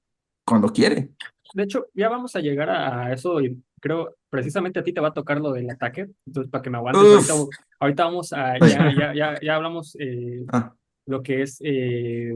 [0.44, 1.10] cuando quiere.
[1.54, 5.08] de hecho, ya vamos a llegar a eso y creo precisamente a ti te va
[5.10, 8.92] a tocar lo del ataque, entonces para que me aguantes, ahorita, ahorita vamos a, ya,
[8.98, 10.74] ya, ya, ya hablamos eh, Ah,
[11.06, 12.34] lo que es eh,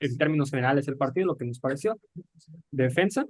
[0.00, 1.98] en términos generales el partido, lo que nos pareció.
[2.70, 3.26] Defensa,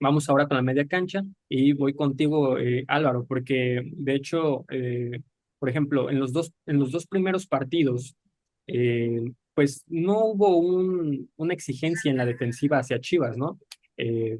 [0.00, 5.20] vamos ahora con la media cancha y voy contigo, eh, Álvaro, porque de hecho, eh,
[5.58, 8.16] por ejemplo, en los dos, en los dos primeros partidos,
[8.66, 9.22] eh,
[9.54, 13.58] pues no hubo un, una exigencia en la defensiva hacia Chivas, ¿no?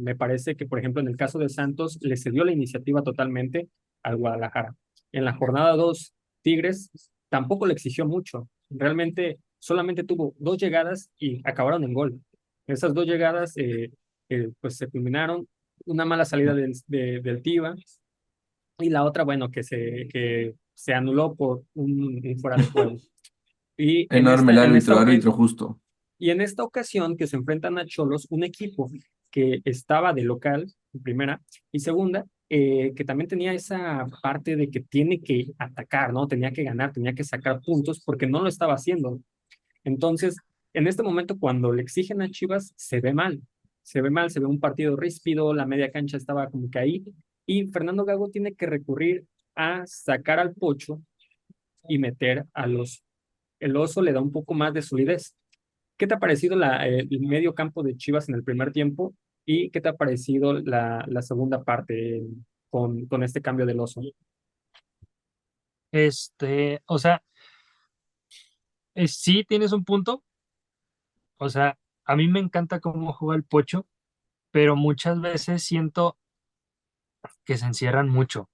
[0.01, 3.69] Me parece que, por ejemplo, en el caso de Santos, le cedió la iniciativa totalmente
[4.03, 4.75] al Guadalajara.
[5.13, 6.91] En la jornada 2, Tigres
[7.29, 8.49] tampoco le exigió mucho.
[8.71, 12.21] Realmente solamente tuvo dos llegadas y acabaron en gol.
[12.67, 13.93] Esas dos llegadas, eh,
[14.29, 15.47] eh, pues se culminaron.
[15.85, 17.75] Una mala salida del, de- del Tiva
[18.79, 22.97] y la otra, bueno, que se, que se anuló por un, un fuera de juego.
[23.77, 25.81] Y en enorme esta, el árbitro, árbitro justo.
[26.19, 28.91] y en esta ocasión que se enfrentan a Cholos, un equipo
[29.31, 30.67] que estaba de local,
[31.03, 31.41] primera,
[31.73, 36.29] y segunda, eh, que también tenía esa parte de que tiene que atacar, ¿no?
[36.29, 39.21] Tenía que ganar, tenía que sacar puntos porque no lo estaba haciendo.
[39.85, 40.37] Entonces,
[40.75, 43.43] en este momento, cuando le exigen a Chivas, se ve mal.
[43.83, 47.05] Se ve mal, se ve un partido ríspido, la media cancha estaba como que ahí,
[47.47, 51.03] y Fernando Gago tiene que recurrir a sacar al pocho
[51.89, 53.03] y meter a los.
[53.59, 55.35] El oso le da un poco más de solidez.
[55.97, 59.15] ¿Qué te ha parecido el medio campo de Chivas en el primer tiempo?
[59.45, 62.23] ¿Y qué te ha parecido la, segunda parte
[62.71, 64.01] con, con este cambio del oso?
[65.93, 67.23] Este, o sea,
[68.95, 70.23] eh, sí tienes un punto.
[71.39, 73.87] O sea, a mí me encanta cómo juega el Pocho,
[74.53, 76.17] pero muchas veces siento
[77.45, 78.49] que se encierran mucho.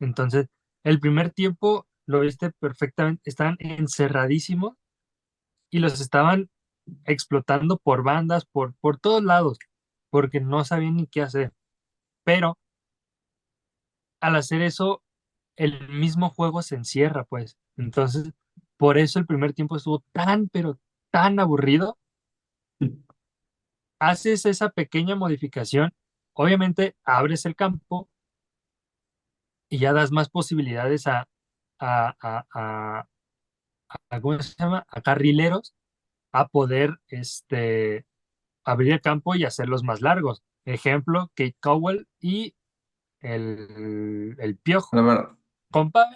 [0.00, 0.48] Entonces,
[0.84, 4.76] el primer tiempo lo viste perfectamente, estaban encerradísimos
[5.70, 6.50] y los estaban
[7.04, 9.58] explotando por bandas, por, por todos lados,
[10.10, 11.52] porque no sabían ni qué hacer.
[12.24, 12.58] Pero
[14.20, 15.02] al hacer eso,
[15.56, 17.56] el mismo juego se encierra, pues.
[17.76, 18.32] Entonces,
[18.80, 20.78] por eso el primer tiempo estuvo tan, pero
[21.10, 21.98] tan aburrido.
[23.98, 25.92] Haces esa pequeña modificación,
[26.32, 28.08] obviamente abres el campo
[29.68, 31.28] y ya das más posibilidades a,
[31.78, 33.06] a, a,
[33.90, 34.86] a, ¿cómo se llama?
[34.88, 35.74] A carrileros
[36.32, 38.06] a poder este,
[38.64, 40.42] abrir el campo y hacerlos más largos.
[40.64, 42.54] Ejemplo, Kate Cowell y
[43.20, 44.96] el, el Piojo.
[44.96, 45.36] Verdad.
[45.70, 46.06] Compa,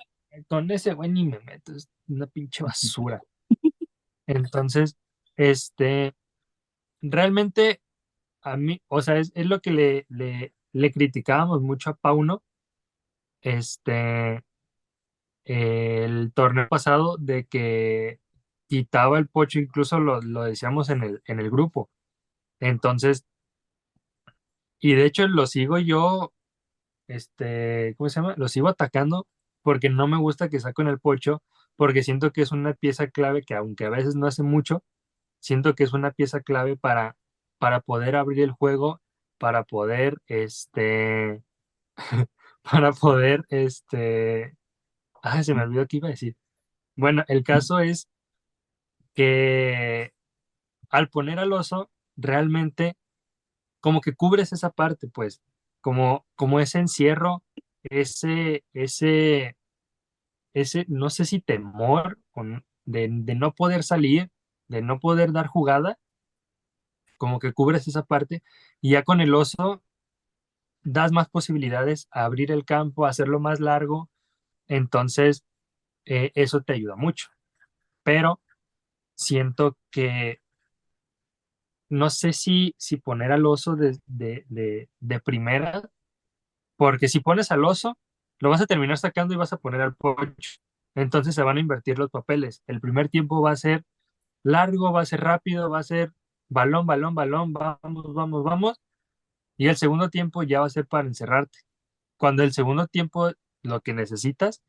[0.48, 3.20] con ese güey ni me meto, es una pinche basura.
[4.26, 4.96] Entonces,
[5.36, 6.14] este,
[7.02, 7.80] realmente
[8.42, 10.06] a mí, o sea, es, es lo que le,
[10.72, 12.42] le, criticábamos mucho a Pauno,
[13.42, 14.44] este,
[15.44, 18.20] el torneo pasado, de que
[18.68, 21.90] quitaba el pocho, incluso lo, lo decíamos en el, en el grupo.
[22.60, 23.24] Entonces,
[24.80, 26.32] y de hecho lo sigo yo,
[27.08, 28.34] este, ¿cómo se llama?
[28.36, 29.26] Lo sigo atacando
[29.62, 31.42] porque no me gusta que saquen el pocho,
[31.76, 34.82] porque siento que es una pieza clave que aunque a veces no hace mucho,
[35.40, 37.16] siento que es una pieza clave para,
[37.58, 39.00] para poder abrir el juego,
[39.38, 41.42] para poder, este,
[42.62, 44.56] para poder, este,
[45.22, 46.36] ah, se me olvidó qué iba a decir.
[46.96, 48.08] Bueno, el caso es
[49.14, 50.12] que
[50.90, 52.96] al poner al oso, realmente
[53.80, 55.42] como que cubres esa parte, pues,
[55.80, 57.42] como, como ese encierro,
[57.82, 59.56] ese, ese,
[60.54, 62.18] ese, no sé si temor
[62.84, 64.30] de, de no poder salir,
[64.68, 65.98] de no poder dar jugada,
[67.18, 68.42] como que cubres esa parte,
[68.80, 69.82] y ya con el oso
[70.82, 74.10] das más posibilidades a abrir el campo, a hacerlo más largo,
[74.68, 75.44] entonces
[76.04, 77.28] eh, eso te ayuda mucho.
[78.02, 78.40] Pero
[79.14, 80.40] siento que
[81.88, 85.90] no sé si, si poner al oso de, de, de, de primera,
[86.76, 87.98] porque si pones al oso,
[88.44, 90.60] lo vas a terminar sacando y vas a poner al pocho.
[90.94, 92.62] Entonces se van a invertir los papeles.
[92.66, 93.84] El primer tiempo va a ser
[94.42, 96.12] largo, va a ser rápido, va a ser
[96.50, 98.80] balón, balón, balón, vamos, vamos, vamos.
[99.56, 101.60] y el segundo tiempo ya va a ser para encerrarte.
[102.18, 104.62] Cuando el segundo tiempo lo que necesitas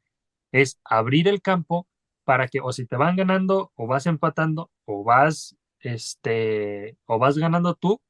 [0.54, 1.88] es abrir el campo
[2.24, 7.38] para que o si te van ganando o vas empatando o vas este o vas
[7.38, 8.02] ganando tú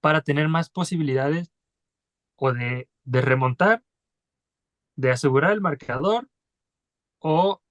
[0.00, 1.50] para tener más posibilidades
[2.36, 3.82] o de, de remontar,
[4.98, 6.28] de asegurar el marcador
[7.20, 7.62] o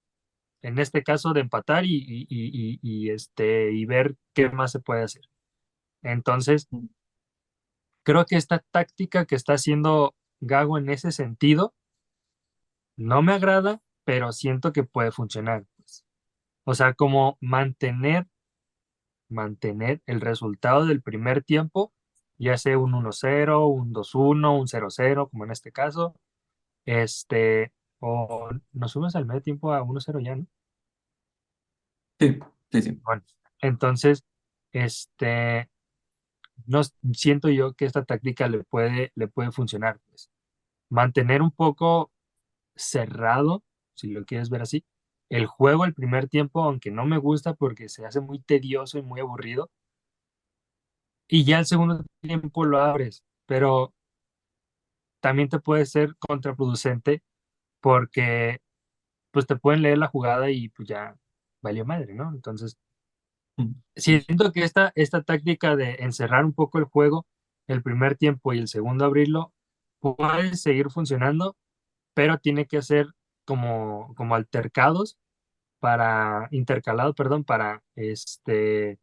[0.61, 4.79] en este caso de empatar y, y, y, y, este, y ver qué más se
[4.79, 5.23] puede hacer.
[6.03, 6.69] Entonces,
[8.03, 11.73] creo que esta táctica que está haciendo Gago en ese sentido
[12.95, 15.65] no me agrada, pero siento que puede funcionar.
[15.75, 16.05] Pues.
[16.63, 18.27] O sea, como mantener,
[19.29, 21.91] mantener el resultado del primer tiempo,
[22.37, 26.15] ya sea un 1-0, un 2-1, un 0-0, como en este caso,
[26.87, 30.47] este, o nos subes al medio tiempo a 1-0 ya, ¿no?
[32.19, 32.39] Sí,
[32.71, 32.91] sí, sí.
[33.03, 33.23] Bueno,
[33.61, 34.23] entonces,
[34.71, 35.69] este,
[36.65, 36.81] no
[37.13, 39.99] siento yo que esta táctica le puede, le puede funcionar.
[40.09, 40.31] Pues.
[40.89, 42.11] Mantener un poco
[42.75, 43.63] cerrado,
[43.95, 44.85] si lo quieres ver así,
[45.29, 49.03] el juego el primer tiempo, aunque no me gusta porque se hace muy tedioso y
[49.03, 49.69] muy aburrido,
[51.27, 53.93] y ya el segundo tiempo lo abres, pero
[55.27, 57.21] también te puede ser contraproducente
[57.81, 58.59] porque
[59.31, 61.17] pues te pueden leer la jugada y pues ya
[61.61, 62.31] valió madre, ¿no?
[62.31, 62.77] Entonces,
[63.57, 63.73] mm.
[63.97, 67.27] siento que esta, esta táctica de encerrar un poco el juego
[67.67, 69.53] el primer tiempo y el segundo abrirlo
[69.99, 71.57] puede seguir funcionando,
[72.13, 73.07] pero tiene que ser
[73.43, 75.17] como, como altercados
[75.79, 78.97] para, intercalados, perdón, para este,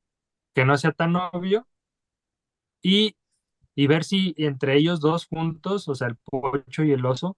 [0.55, 1.67] que no sea tan obvio
[2.83, 3.15] y,
[3.75, 7.37] y ver si entre ellos dos juntos, o sea, el pocho y el oso,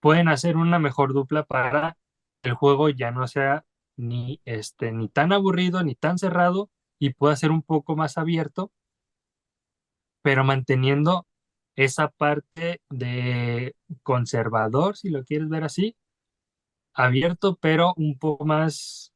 [0.00, 1.98] pueden hacer una mejor dupla para
[2.42, 3.64] el juego ya no sea
[3.96, 8.72] ni, este, ni tan aburrido, ni tan cerrado, y pueda ser un poco más abierto,
[10.22, 11.26] pero manteniendo
[11.76, 15.96] esa parte de conservador, si lo quieres ver así,
[16.94, 19.12] abierto, pero un poco más,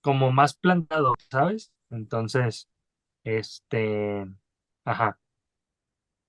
[0.00, 1.72] como más plantado, ¿sabes?
[1.90, 2.68] Entonces,
[3.24, 4.26] este,
[4.84, 5.18] ajá.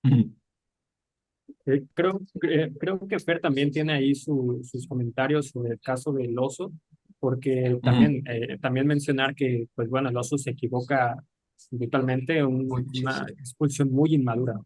[0.02, 6.38] Eh, creo, eh, creo que Fer también tiene ahí sus comentarios sobre el caso del
[6.38, 6.72] oso,
[7.18, 11.16] porque también, eh, también mencionar que, pues bueno, el oso se equivoca
[11.70, 14.60] brutalmente, una expulsión muy inmadura.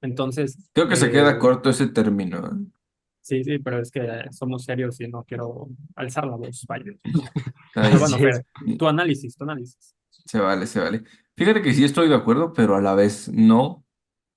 [0.00, 0.70] Entonces.
[0.72, 2.66] Creo que se queda corto ese término.
[3.20, 6.92] Sí, sí, pero es que somos serios y no quiero alzar la voz, vaya.
[7.74, 8.44] bueno, Fer,
[8.76, 9.94] tu análisis, tu análisis.
[10.10, 11.04] Se vale, se vale.
[11.36, 13.81] Fíjate que sí estoy de acuerdo, pero a la vez no.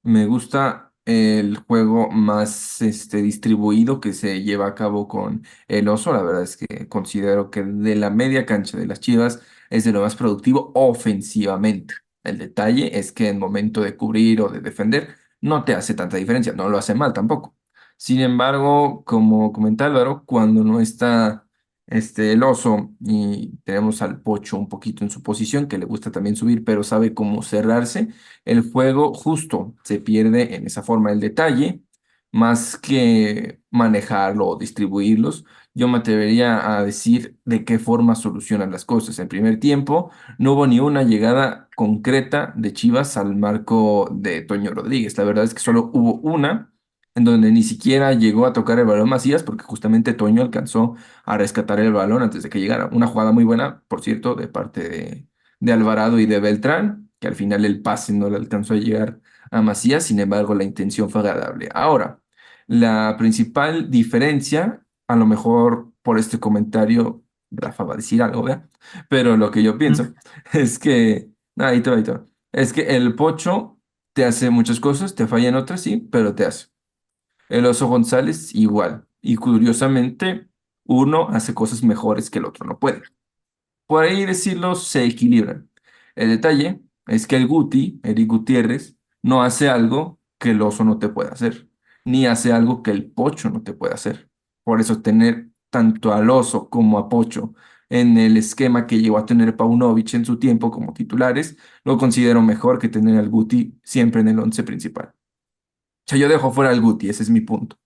[0.06, 6.14] Me gusta el juego más este, distribuido que se lleva a cabo con el oso.
[6.14, 9.42] La verdad es que considero que de la media cancha de las Chivas
[9.72, 11.96] es de lo más productivo ofensivamente.
[12.24, 16.18] El detalle es que en momento de cubrir o de defender no te hace tanta
[16.18, 17.56] diferencia, no lo hace mal tampoco.
[17.98, 21.45] Sin embargo, como comenta Álvaro, cuando no está
[21.88, 26.12] este, el oso y tenemos al Pocho un poquito en su posición, que le gusta
[26.12, 28.10] también subir, pero sabe cómo cerrarse.
[28.46, 31.12] El juego justo se pierde en esa forma.
[31.12, 31.82] El detalle,
[32.32, 38.86] más que manejarlo o distribuirlos, yo me atrevería a decir de qué forma solucionan las
[38.86, 39.20] cosas.
[39.20, 44.72] En primer tiempo, no hubo ni una llegada concreta de Chivas al marco de Toño
[44.74, 45.18] Rodríguez.
[45.18, 46.74] La verdad es que solo hubo una
[47.16, 51.38] en donde ni siquiera llegó a tocar el balón Macías, porque justamente Toño alcanzó a
[51.38, 52.90] rescatar el balón antes de que llegara.
[52.92, 55.28] Una jugada muy buena, por cierto, de parte de,
[55.60, 59.22] de Alvarado y de Beltrán, que al final el pase no le alcanzó a llegar
[59.52, 61.70] a Macías, sin embargo la intención fue agradable.
[61.74, 62.22] Ahora,
[62.68, 68.70] la principal diferencia, a lo mejor por este comentario, Rafa va a decir algo, ¿verdad?
[69.10, 70.14] Pero lo que yo pienso
[70.54, 73.80] es que, ahí todo, ahí todo, es que el pocho
[74.14, 76.68] te hace muchas cosas, te falla en otras, sí, pero te hace.
[77.50, 79.08] El oso González igual.
[79.22, 80.48] Y curiosamente,
[80.86, 83.04] uno hace cosas mejores que el otro no puede.
[83.88, 85.70] Por ahí decirlo, se equilibran.
[86.16, 91.00] El detalle es que el Guti, Eric Gutiérrez, no hace algo que el oso no
[91.00, 91.70] te pueda hacer,
[92.06, 94.30] ni hace algo que el pocho no te pueda hacer.
[94.64, 97.54] Por eso tener tanto al oso como a Pocho
[97.90, 102.42] en el esquema que llegó a tener Paunovic en su tiempo como titulares, lo considero
[102.42, 105.14] mejor que tener al Guti siempre en el once principal.
[106.06, 107.78] O sea, yo dejo fuera al Guti, ese es mi punto.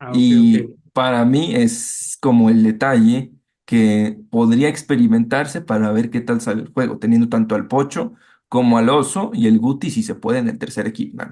[0.00, 3.32] Ah, y para mí es como el detalle
[3.64, 8.14] que podría experimentarse para ver qué tal sale el juego, teniendo tanto al Pocho
[8.48, 11.22] como al Oso y el Guti si se puede en el tercer equipo.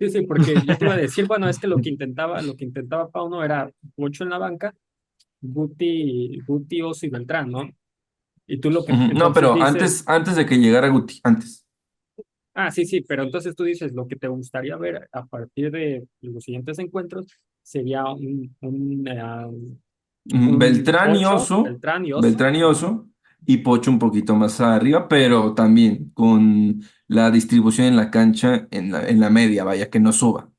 [0.00, 2.56] Sí, sí, porque yo te iba a decir, bueno, es que lo que intentaba, lo
[2.56, 4.74] que intentaba Pauno era Pocho en la banca,
[5.40, 7.70] Guti, Guti, Oso y Beltrán, ¿no?
[8.46, 8.94] Y tú lo que...
[8.94, 11.67] No, pero antes, antes de que llegara Guti, antes.
[12.60, 16.08] Ah, sí, sí, pero entonces tú dices, lo que te gustaría ver a partir de
[16.22, 17.28] los siguientes encuentros
[17.62, 19.76] sería un, un, eh,
[20.34, 22.22] un Beltrán y Pocho, Oso, Beltrán y Oso.
[22.22, 23.06] Beltrán y Oso,
[23.46, 28.90] y Pocho un poquito más arriba, pero también con la distribución en la cancha en
[28.90, 30.50] la, en la media, vaya, que no suba.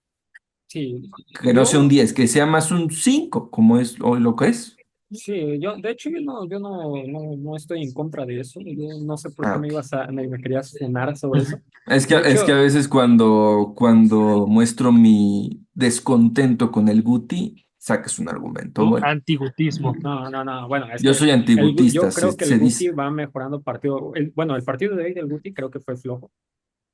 [0.68, 1.02] Sí,
[1.42, 4.48] Que no sea un 10, que sea más un 5, como es hoy lo que
[4.48, 4.79] es.
[5.12, 8.60] Sí, yo, de hecho, yo no, yo no, no, no estoy en contra de eso.
[8.64, 9.70] Yo no sé por Ah, qué me ok.
[9.70, 11.62] ibas a, me, me querías cenar sobre eso.
[11.86, 17.02] Es que, De es que a hecho, veces cuando, cuando muestro mi descontento con el
[17.02, 18.86] Guti, sacas un argumento.
[18.86, 19.98] Tu Bueno, antigutismo.
[20.02, 22.46] no, no, no, bueno, es yo que soy el, Gu- yo se, creo que se
[22.46, 22.90] el Guti dice.
[22.90, 24.14] va mejorando partido.
[24.16, 26.32] el- bueno, el partido de hoy del Guti creo que fue flojo,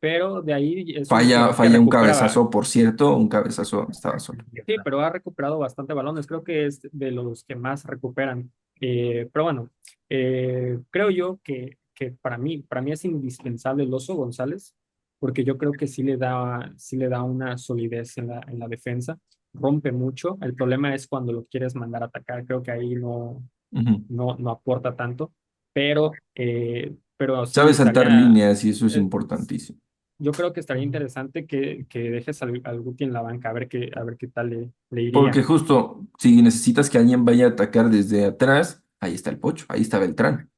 [0.06, 4.43] pero de ahí es Falla, falla un cabezazo, por cierto, un cabezazo estaba solo.
[4.53, 6.28] Sí, pero ha recuperado bastante balones.
[6.28, 8.51] Creo que es de los que más recuperan.
[8.80, 9.72] Eh, pero bueno,
[10.08, 14.76] eh, creo yo que, que para mí, para mí es indispensable el Oso González,
[15.18, 18.60] porque yo creo que sí le da, sí le da una solidez en la, en
[18.60, 19.18] la defensa.
[19.56, 20.38] Rompe mucho.
[20.39, 22.45] El problema es cuando lo quieres mandar a atacar.
[22.45, 23.41] Creo que ahí no,
[23.72, 24.06] Ujú.
[24.10, 25.34] no, no aporta tanto.
[25.74, 29.80] Pero, eh, pero sí Sabe saltar líneas y eso es eh, importantísimo.
[30.18, 33.53] Yo creo que estaría interesante que, que dejes al, al Guti en la banca, a
[33.53, 35.13] ver qué, a ver qué tal le, le iría.
[35.22, 39.66] Porque justo, si necesitas que alguien vaya a atacar desde atrás, ahí está el Pocho,
[39.70, 40.51] ahí está Beltrán.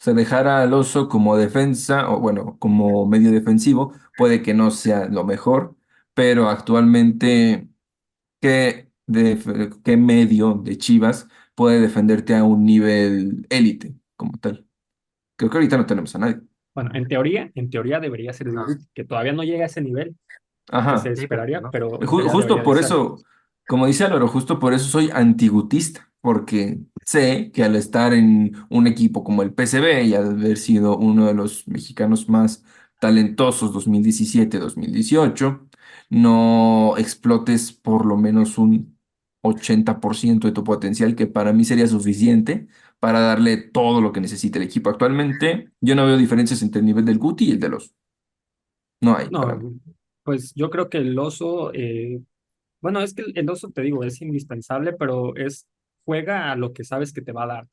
[0.00, 4.70] O sea, dejar al Oso como defensa, o bueno, como medio defensivo, puede que no
[4.70, 5.76] sea lo mejor,
[6.14, 7.68] pero actualmente,
[8.40, 8.90] ¿qué,
[9.84, 14.66] qué medio de Chivas puede defenderte a un nivel élite como tal?
[15.36, 16.40] Creo que ahorita no tenemos a nadie.
[16.82, 18.48] Bueno, en teoría, en teoría debería ser
[18.94, 20.16] que todavía no llega a ese nivel
[20.90, 23.16] que se esperaría, pero Ju- justo por eso,
[23.66, 28.86] como dice Álvaro, justo por eso soy antigutista, porque sé que al estar en un
[28.86, 32.64] equipo como el PSV y al haber sido uno de los mexicanos más
[33.00, 35.66] talentosos 2017-2018,
[36.10, 38.98] no explotes por lo menos un
[39.42, 42.68] 80% de tu potencial, que para mí sería suficiente
[43.00, 44.90] para darle todo lo que necesita el equipo.
[44.90, 47.94] Actualmente yo no veo diferencias entre el nivel del Guti y el de los.
[49.00, 49.42] No hay No,
[50.22, 52.20] pues yo creo que el oso, eh,
[52.82, 55.66] bueno, es que el, oso, te digo, es indispensable, pero es,
[56.04, 57.68] juega a lo que sabes que te va a dar,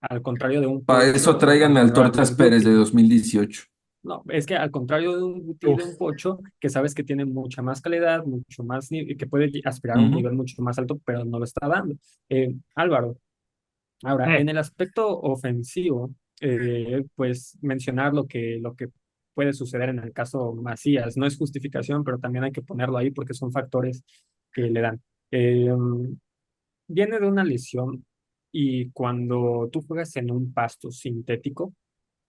[0.00, 2.78] al contrario de un Para eso tráiganme al Tortas del Pérez de Guti.
[2.78, 3.64] 2018.
[4.02, 5.96] No, es que al contrario de un Guti y de un.
[5.98, 10.12] Pocho, que sabes que tiene mucha más calidad, mucho más, que puede aspirar a un
[10.12, 11.96] nivel mucho más alto, pero no lo está dando.
[12.28, 13.18] Eh, Álvaro,
[14.02, 18.88] Ahora, Eh, en el aspecto ofensivo, eh, pues mencionar lo que, lo que
[19.34, 21.16] puede suceder en el caso Macías.
[21.16, 24.02] No es justificación, pero también hay que ponerlo ahí porque son factores
[24.52, 25.00] que le dan.
[25.30, 25.70] Eh,
[26.88, 28.04] viene de una lesión
[28.52, 31.74] y cuando tú juegas en un pasto sintético,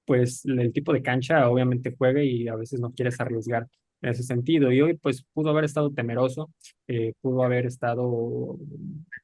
[0.06, 3.68] pues el tipo de cancha obviamente juega y a veces no quieres arriesgar
[4.02, 4.72] en ese sentido.
[4.72, 6.52] Y hoy pues pudo haber estado temeroso,
[6.88, 8.58] eh, pudo haber estado,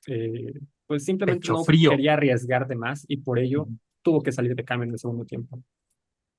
[0.08, 0.54] eh,
[0.88, 1.92] pues simplemente no frío.
[1.92, 3.68] quería arriesgar de más y por ello
[4.02, 5.62] tuvo que salir de cambio en el segundo tiempo.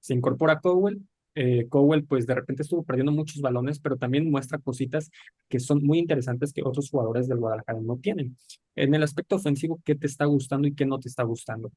[0.01, 1.01] Se incorpora Cowell.
[1.35, 5.11] Eh, Cowell pues de repente estuvo perdiendo muchos balones, pero también muestra cositas
[5.49, 8.37] que son muy interesantes que otros jugadores del Guadalajara no tienen.
[8.75, 11.71] En el aspecto ofensivo, ¿qué te está gustando y qué no te está gustando?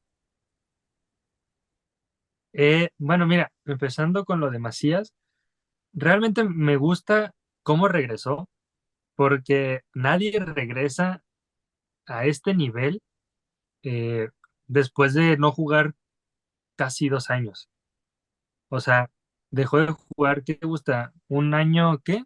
[2.54, 5.14] Eh, bueno, mira, empezando con lo de Macías,
[5.94, 8.50] realmente me gusta cómo regresó,
[9.16, 11.24] porque nadie regresa
[12.08, 13.02] a este nivel
[13.84, 14.30] eh,
[14.68, 15.96] después de no jugar
[16.78, 17.70] casi dos años.
[18.70, 19.12] O sea,
[19.52, 21.14] dejó de jugar, ¿qué te gusta?
[21.28, 22.24] ¿Un año qué?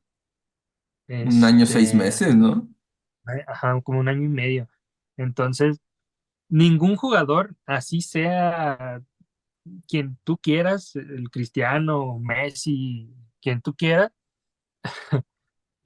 [1.26, 2.68] Un año, seis Este, meses, ¿no?
[3.48, 4.70] ajá, como un año y medio.
[5.18, 5.80] Entonces,
[6.50, 9.02] ningún jugador, así sea
[9.88, 14.12] quien tú quieras, el Cristiano, Messi, quien tú quieras,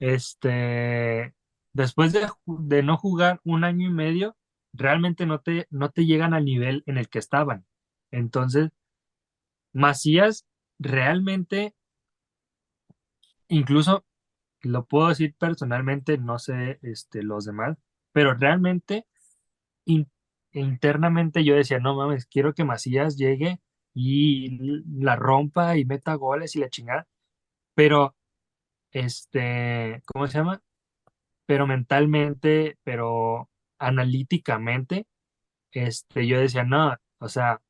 [0.00, 1.34] este,
[1.72, 4.36] después de, de no jugar un año y medio,
[4.72, 7.66] realmente no te, no te llegan al nivel en el que estaban.
[8.10, 8.70] Entonces,
[9.72, 10.46] Macías
[10.78, 11.74] realmente,
[13.48, 14.04] incluso
[14.62, 17.78] lo puedo decir personalmente, no sé, este, los demás,
[18.12, 19.06] pero realmente
[19.86, 20.10] in-
[20.52, 23.60] internamente yo decía, no mames, quiero que Macías llegue
[23.94, 24.58] y
[25.02, 27.08] la rompa y meta goles y la chingada,
[27.74, 28.16] pero
[28.92, 30.62] este, ¿cómo se llama?
[31.50, 35.08] Pero mentalmente, pero analíticamente,
[35.72, 37.60] este, yo decía, no, o sea,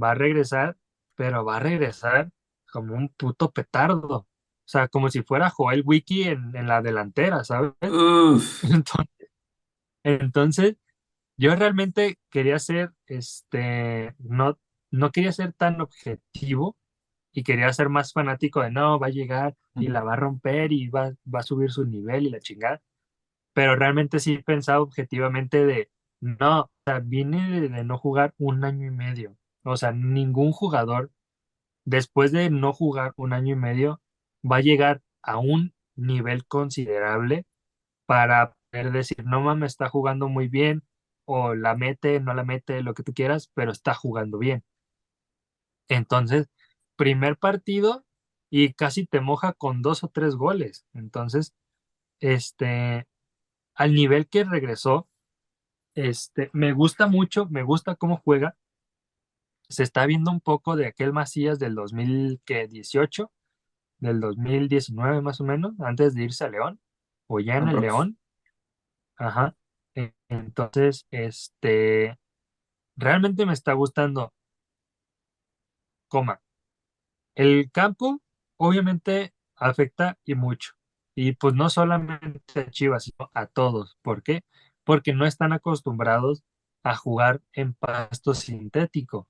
[0.00, 0.76] va a regresar,
[1.16, 2.30] pero va a regresar
[2.72, 4.18] como un puto petardo.
[4.18, 4.28] O
[4.66, 7.72] sea, como si fuera Joel Wiki en, en la delantera, ¿sabes?
[7.82, 9.28] Uf, Entonces,
[10.04, 10.76] entonces,
[11.36, 14.58] yo realmente quería ser, este, no,
[14.92, 16.76] no quería ser tan objetivo
[17.32, 20.72] y quería ser más fanático de no, va a llegar y la va a romper
[20.72, 22.82] y va, va a subir su nivel y la chingada.
[23.58, 25.90] Pero realmente sí pensaba objetivamente de
[26.20, 29.36] no, o viene de no jugar un año y medio.
[29.64, 31.10] O sea, ningún jugador,
[31.84, 34.00] después de no jugar un año y medio,
[34.44, 37.46] va a llegar a un nivel considerable
[38.06, 40.84] para poder decir, no mames, está jugando muy bien,
[41.24, 44.62] o la mete, no la mete, lo que tú quieras, pero está jugando bien.
[45.88, 46.48] Entonces,
[46.96, 48.04] primer partido
[48.50, 50.86] y casi te moja con dos o tres goles.
[50.94, 51.54] Entonces,
[52.20, 53.06] este,
[53.78, 55.08] al nivel que regresó,
[55.94, 58.56] este, me gusta mucho, me gusta cómo juega.
[59.68, 63.32] Se está viendo un poco de aquel Macías del 2018,
[63.98, 66.80] del 2019 más o menos, antes de irse a León,
[67.28, 68.18] o ya en el León.
[69.16, 69.54] Ajá.
[69.94, 72.18] E, entonces, este,
[72.96, 74.34] realmente me está gustando.
[76.08, 76.40] Coma.
[77.36, 78.20] El campo,
[78.56, 80.77] obviamente, afecta y mucho.
[81.20, 83.96] Y pues no solamente a Chivas, sino a todos.
[84.02, 84.42] ¿Por qué?
[84.84, 86.44] Porque no están acostumbrados
[86.84, 89.26] a jugar en pasto sintético.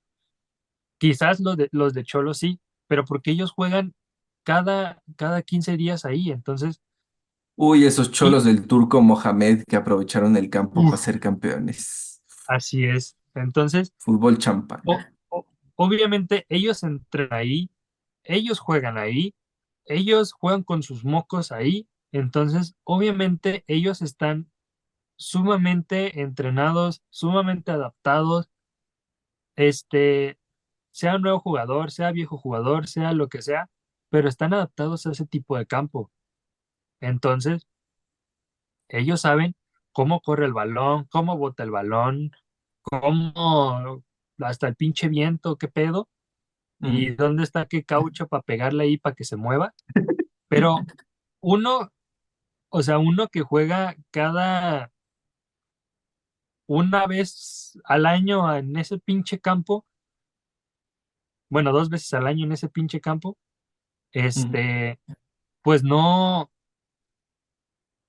[0.99, 3.95] Quizás los de, los de Cholo sí, pero porque ellos juegan
[4.43, 6.29] cada, cada 15 días ahí.
[6.29, 6.79] Entonces,
[7.55, 12.21] Uy, esos cholos del turco Mohamed que aprovecharon el campo para ser campeones.
[12.47, 13.17] así es.
[13.33, 14.81] Entonces, Fútbol champán.
[14.85, 17.71] o- o- obviamente ellos entran ahí,
[18.23, 19.33] ellos juegan ahí,
[19.89, 21.89] ellos juegan con sus mocos ahí.
[22.11, 24.49] Entonces, obviamente ellos están
[25.17, 28.49] sumamente entrenados, sumamente adaptados.
[29.57, 30.39] Este,
[30.91, 33.69] sea un nuevo jugador, sea viejo jugador, sea lo que sea,
[34.09, 36.11] pero están adaptados a ese tipo de campo.
[37.01, 37.67] Entonces,
[38.89, 39.55] ellos saben
[39.91, 42.31] cómo corre el balón, cómo bota el balón,
[42.81, 44.03] cómo
[44.39, 46.09] hasta el pinche viento, qué pedo,
[46.81, 49.73] y dónde está qué caucho para pegarle ahí para que se mueva.
[50.49, 50.77] Pero
[51.41, 51.91] uno,
[52.69, 54.91] o sea, uno que juega cada
[56.67, 59.85] una vez al año en ese pinche campo,
[61.49, 63.37] bueno, dos veces al año en ese pinche campo,
[64.13, 64.99] este,
[65.63, 66.51] pues no,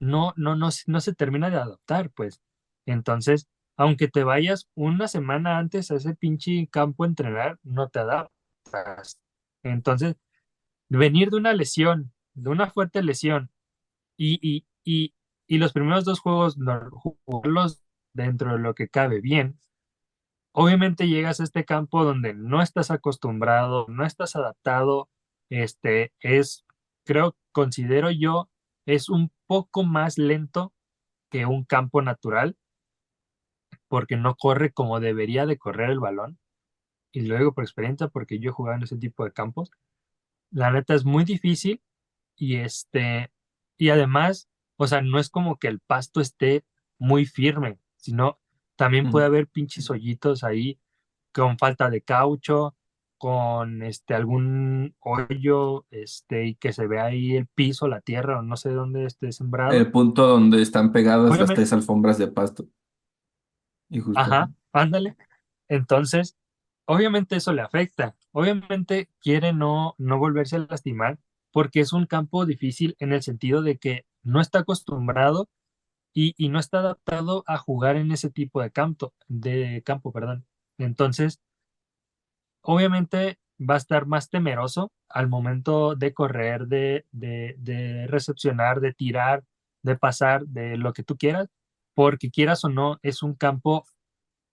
[0.01, 2.41] no, no, no, se- no se termina de adaptar, pues.
[2.87, 3.47] Entonces,
[3.77, 8.33] aunque te vayas una semana antes a ese pinche campo a entrenar, no te adaptas.
[9.63, 10.17] Entonces,
[10.89, 13.51] venir de una lesión, de una fuerte lesión,
[14.17, 15.15] y, y, y,
[15.47, 16.57] y los primeros dos juegos,
[17.25, 19.61] jugarlos dentro de lo que cabe bien,
[20.53, 25.09] obviamente llegas a este campo donde no estás acostumbrado, no estás adaptado,
[25.49, 26.65] este es,
[27.05, 28.51] creo, considero yo,
[28.87, 30.73] es un poco más lento
[31.31, 32.57] que un campo natural,
[33.89, 36.40] porque no corre como debería de correr el balón.
[37.13, 39.71] Y luego por experiencia, porque yo he jugado en ese tipo de campos,
[40.51, 41.83] la neta es muy difícil
[42.37, 43.31] y este,
[43.77, 46.65] y además, o sea, no es como que el pasto esté
[46.99, 48.39] muy firme, sino
[48.77, 50.79] también puede haber pinches hoyitos ahí
[51.33, 52.75] con falta de caucho,
[53.19, 58.43] con este algún hoyo, este, y que se ve ahí el piso, la tierra, o
[58.43, 59.73] no sé dónde esté sembrado.
[59.73, 62.67] El punto donde están pegadas las tres alfombras de pasto.
[63.91, 64.19] Y justo.
[64.19, 65.17] Ajá, ándale.
[65.69, 66.39] Entonces,
[66.87, 68.17] obviamente eso le afecta.
[68.33, 71.19] Obviamente quiere no, no volverse a lastimar
[71.53, 75.49] porque es un campo difícil en el sentido de que no está acostumbrado
[76.13, 80.47] y, y no está adaptado a jugar en ese tipo de campo, de campo, perdón.
[80.79, 81.41] Entonces,
[82.63, 88.93] obviamente va a estar más temeroso al momento de correr, de, de, de recepcionar, de
[88.95, 89.45] tirar,
[89.83, 91.49] de pasar, de lo que tú quieras,
[91.95, 93.85] porque quieras o no, es un campo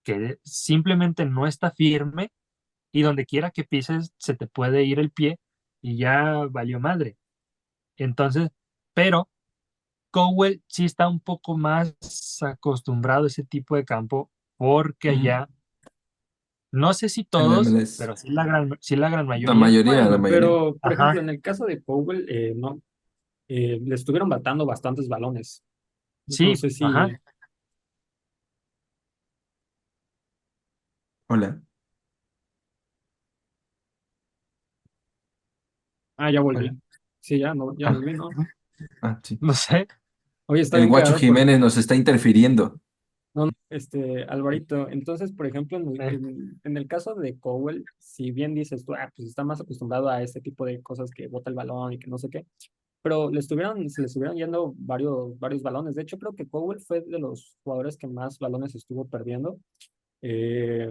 [0.08, 2.30] que simplemente no está firme
[2.92, 5.38] y donde quiera que pises se te puede ir el pie
[5.82, 7.18] y ya valió madre.
[7.98, 8.48] Entonces,
[8.94, 9.28] pero
[10.10, 11.94] Cowell sí está un poco más
[12.40, 15.46] acostumbrado a ese tipo de campo porque allá,
[16.72, 19.54] no sé si todos, pero sí la gran, sí la gran mayoría.
[19.54, 20.40] La mayoría, la Bueno, mayoría.
[20.40, 21.02] pero, por Ajá.
[21.02, 22.80] ejemplo, en el caso de Powell, eh, no,
[23.48, 25.62] eh, le estuvieron batando bastantes balones.
[26.28, 27.20] Sí, No sé si, ajá.
[31.28, 31.60] Hola.
[36.16, 36.68] ah, ya volví.
[36.68, 36.76] Hola.
[37.20, 37.92] Sí, ya, no, ya Ah.
[37.92, 38.28] volví, ¿no?
[39.02, 39.38] Ah, sí.
[39.42, 39.86] No sé.
[40.46, 42.80] Oye, está El bien Guacho cagado porque- Jiménez nos está interfiriendo.
[43.34, 46.06] No, no, este, Alvarito, entonces, por ejemplo, en el, Eh.
[46.14, 50.08] en- en el caso de Cowell, si bien dices tú, ah, pues está más acostumbrado
[50.08, 52.46] a este tipo de cosas que bota el balón y que no sé qué,
[53.02, 55.94] pero le estuvieron, se le estuvieron yendo varios, varios balones.
[55.94, 59.60] De hecho, creo que Cowell fue de los jugadores que más balones estuvo perdiendo.
[60.22, 60.90] Eh,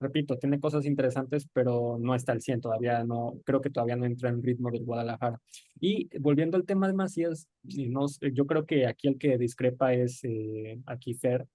[0.00, 4.06] repito, tiene cosas interesantes, pero no está al 100 todavía, no, creo que todavía no
[4.06, 5.40] entra en ritmo del Guadalajara.
[5.80, 10.20] Y volviendo al tema de Macías, no, yo creo que aquí el que discrepa es
[10.24, 11.46] eh, aquí Fer,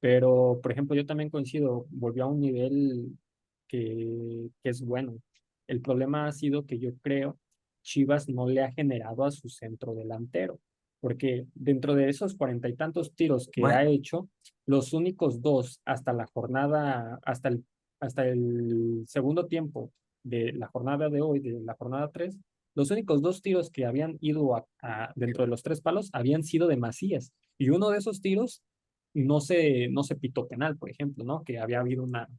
[0.00, 3.18] pero por ejemplo, yo también coincido, volvió a un nivel
[3.68, 5.18] que, que es bueno.
[5.66, 7.38] El problema ha sido que yo creo
[7.82, 10.60] Chivas no le ha generado a su centro delantero
[11.04, 14.30] porque dentro de esos cuarenta y tantos tiros que ha hecho,
[14.64, 17.62] los únicos dos hasta la jornada, hasta el,
[18.00, 19.92] hasta el segundo tiempo
[20.22, 22.38] de la jornada de hoy, de la jornada 3,
[22.74, 26.68] los únicos dos tiros que habían ido a, dentro de los tres palos habían sido
[26.68, 27.34] de Macías.
[27.58, 28.62] Y uno de esos tiros
[29.12, 31.44] no se, no se pitó penal, por ejemplo, ¿no?
[31.44, 32.30] Que había habido una,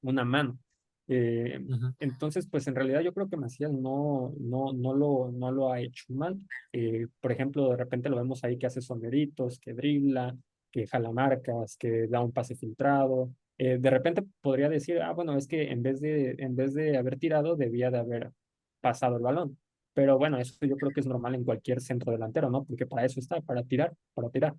[0.00, 0.58] una mano.
[1.06, 1.58] Eh,
[1.98, 5.80] entonces, pues en realidad yo creo que Macías no, no, no, lo, no lo ha
[5.80, 6.38] hecho mal.
[6.72, 10.36] Eh, por ejemplo, de repente lo vemos ahí que hace sombreritos, que dribla,
[10.70, 13.30] que jala marcas, que da un pase filtrado.
[13.58, 16.96] Eh, de repente podría decir, ah, bueno, es que en vez, de, en vez de
[16.96, 18.32] haber tirado, debía de haber
[18.80, 19.58] pasado el balón.
[19.92, 22.64] Pero bueno, eso yo creo que es normal en cualquier centro delantero, ¿no?
[22.64, 24.54] Porque para eso está, para tirar, para tirar.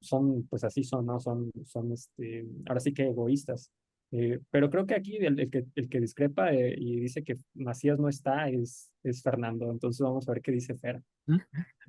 [0.00, 1.20] son, pues así son, ¿no?
[1.20, 3.70] Son, son, este, ahora sí que egoístas.
[4.12, 7.98] Eh, pero creo que aquí el, que, el que discrepa eh, y dice que Macías
[7.98, 9.70] no está es, es Fernando.
[9.70, 11.02] Entonces vamos a ver qué dice Fer.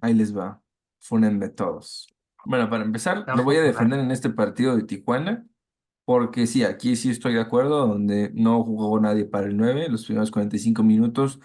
[0.01, 0.61] Ahí les va.
[0.99, 2.07] Fúnenme todos.
[2.45, 5.45] Bueno, para empezar, lo voy a defender en este partido de Tijuana,
[6.05, 10.05] porque sí, aquí sí estoy de acuerdo, donde no jugó nadie para el 9, los
[10.05, 11.39] primeros 45 minutos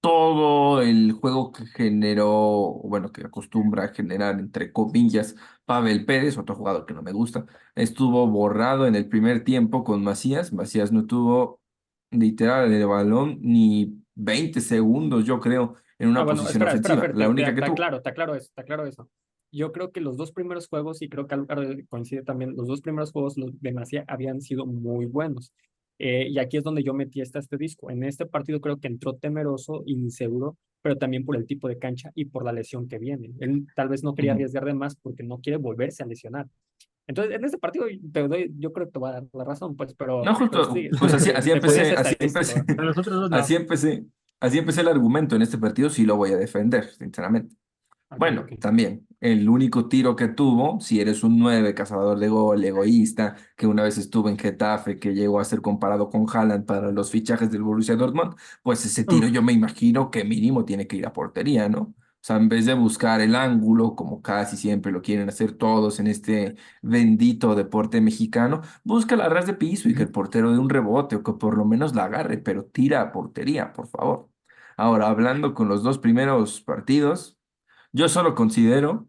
[0.00, 5.36] todo el juego que generó, bueno, que acostumbra a generar, entre comillas,
[5.66, 10.02] Pavel Pérez, otro jugador que no me gusta, estuvo borrado en el primer tiempo con
[10.02, 10.52] Macías.
[10.52, 11.60] Macías no tuvo
[12.10, 17.08] literal el balón ni 20 segundos, yo creo, en una ah, posición ofensiva.
[17.14, 19.08] la única que está claro, está claro eso, está claro eso.
[19.52, 23.12] Yo creo que los dos primeros juegos, y creo que coincide también, los dos primeros
[23.12, 25.52] juegos de Macías habían sido muy buenos.
[26.02, 27.90] Eh, y aquí es donde yo metí este, este disco.
[27.90, 32.10] En este partido creo que entró temeroso, inseguro, pero también por el tipo de cancha
[32.14, 33.32] y por la lesión que viene.
[33.38, 36.46] Él tal vez no quería arriesgar de más porque no quiere volverse a lesionar.
[37.06, 39.76] Entonces, en este partido te doy, yo creo que te voy a dar la razón,
[39.76, 40.24] pues, pero...
[40.24, 42.62] No, justo, pues así, así empecé, así empecé,
[43.32, 44.06] así empecé,
[44.40, 47.54] así empecé el argumento en este partido, sí lo voy a defender, sinceramente.
[48.16, 53.36] Bueno, también, el único tiro que tuvo, si eres un 9, cazador de gol, egoísta,
[53.56, 57.10] que una vez estuvo en Getafe, que llegó a ser comparado con Haaland para los
[57.10, 61.06] fichajes del Borussia Dortmund, pues ese tiro yo me imagino que mínimo tiene que ir
[61.06, 61.94] a portería, ¿no?
[62.22, 66.00] O sea, en vez de buscar el ángulo, como casi siempre lo quieren hacer todos
[66.00, 70.58] en este bendito deporte mexicano, busca la ras de piso y que el portero dé
[70.58, 74.28] un rebote o que por lo menos la agarre, pero tira a portería, por favor.
[74.76, 77.38] Ahora, hablando con los dos primeros partidos,
[77.92, 79.08] yo solo considero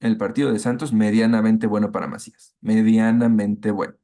[0.00, 2.56] el partido de Santos medianamente bueno para Macías.
[2.60, 3.94] Medianamente bueno.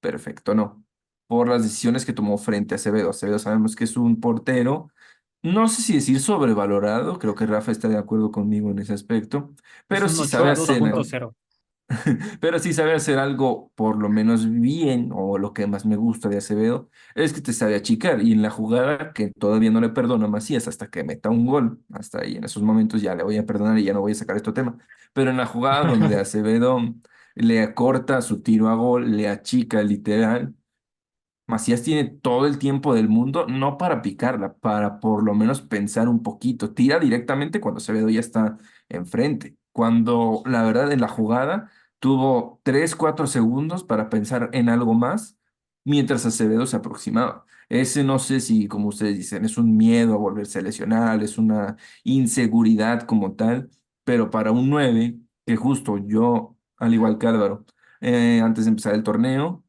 [0.00, 0.84] Perfecto, no.
[1.26, 3.10] Por las decisiones que tomó frente a Acevedo.
[3.10, 4.90] Acevedo sabemos que es un portero,
[5.42, 9.50] no sé si decir sobrevalorado, creo que Rafa está de acuerdo conmigo en ese aspecto,
[9.88, 10.80] pero sí sabe hacer.
[12.40, 16.28] Pero sí sabe hacer algo por lo menos bien, o lo que más me gusta
[16.28, 18.22] de Acevedo, es que te sabe achicar.
[18.22, 21.46] Y en la jugada que todavía no le perdono a Macías hasta que meta un
[21.46, 24.12] gol, hasta ahí en esos momentos ya le voy a perdonar y ya no voy
[24.12, 24.78] a sacar este tema.
[25.12, 26.80] Pero en la jugada donde Acevedo
[27.34, 30.54] le acorta su tiro a gol, le achica literal,
[31.46, 36.08] Macías tiene todo el tiempo del mundo, no para picarla, para por lo menos pensar
[36.08, 36.72] un poquito.
[36.72, 38.56] Tira directamente cuando Acevedo ya está
[38.88, 39.56] enfrente.
[39.72, 41.70] Cuando la verdad en la jugada
[42.02, 45.38] tuvo 3, 4 segundos para pensar en algo más
[45.84, 47.46] mientras Acevedo se aproximaba.
[47.68, 51.38] Ese no sé si, como ustedes dicen, es un miedo a volverse a lesionar, es
[51.38, 53.70] una inseguridad como tal,
[54.04, 57.64] pero para un 9, que justo yo, al igual que Álvaro,
[58.00, 59.64] eh, antes de empezar el torneo,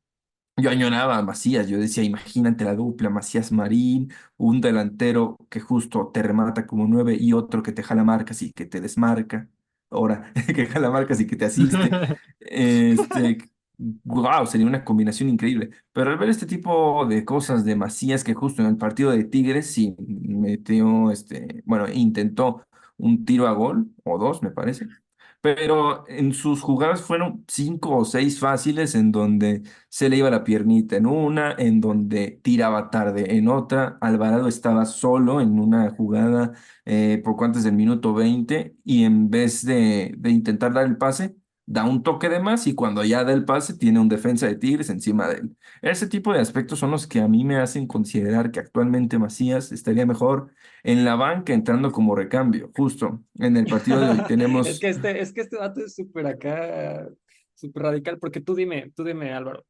[0.57, 6.09] yo añoraba a Macías, yo decía, imagínate la dupla, Macías Marín, un delantero que justo
[6.13, 9.49] te remata como 9 y otro que te jala marcas y que te desmarca
[9.93, 11.77] ahora que jala marcas y que te asiste.
[12.39, 13.37] Este,
[13.77, 15.71] wow, sería una combinación increíble.
[15.91, 19.23] Pero al ver este tipo de cosas de Macías, que justo en el partido de
[19.23, 22.65] Tigres sí metió, este, bueno, intentó
[22.97, 24.87] un tiro a gol, o dos, me parece
[25.43, 30.43] pero en sus jugadas fueron cinco o seis fáciles en donde se le iba la
[30.45, 33.97] piernita en una, en donde tiraba tarde en otra.
[34.01, 36.53] Alvarado estaba solo en una jugada
[36.85, 41.35] eh, poco antes del minuto 20 y en vez de, de intentar dar el pase,
[41.65, 44.55] da un toque de más y cuando ya da el pase tiene un defensa de
[44.55, 45.57] Tigres encima de él.
[45.81, 49.71] Ese tipo de aspectos son los que a mí me hacen considerar que actualmente Macías
[49.73, 52.71] estaría mejor en la banca entrando como recambio.
[52.75, 54.67] Justo en el partido de hoy tenemos...
[54.67, 57.07] es, que este, es que este dato es súper acá,
[57.55, 59.65] súper radical, porque tú dime, tú dime Álvaro,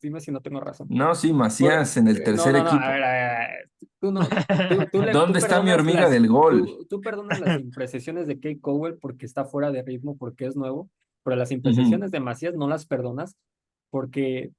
[0.00, 0.86] dime si no tengo razón.
[0.90, 2.82] No, sí, Macías en el no, tercer no, no, equipo.
[2.84, 3.48] a ver, a
[4.00, 4.26] Tú no, tú-
[4.92, 6.68] tú le- tú ¿Dónde está mi hormiga las- del gol?
[6.90, 10.90] Tú, perdonas las imprecisiones de Kate Cowell porque está fuera de ritmo, porque es nuevo,
[11.22, 13.36] pero las imprecisiones de Macías no las perdonas
[13.90, 14.50] porque...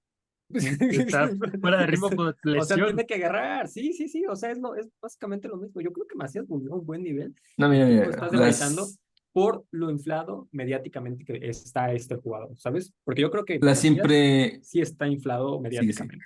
[0.49, 1.29] Está
[1.61, 2.33] fuera de ritmo por O
[2.63, 2.85] sea, lesión.
[2.87, 5.81] tiene que agarrar, sí, sí, sí, o sea, es, lo, es básicamente lo mismo.
[5.81, 7.33] Yo creo que Macías volvió a un buen nivel.
[7.57, 8.87] No, mira, mira, estás las- demeritando
[9.33, 12.93] por lo inflado mediáticamente que está este jugador, ¿sabes?
[13.03, 14.59] Porque yo creo que las Macías impre...
[14.63, 15.63] sí está inflado sí.
[15.63, 16.25] mediáticamente.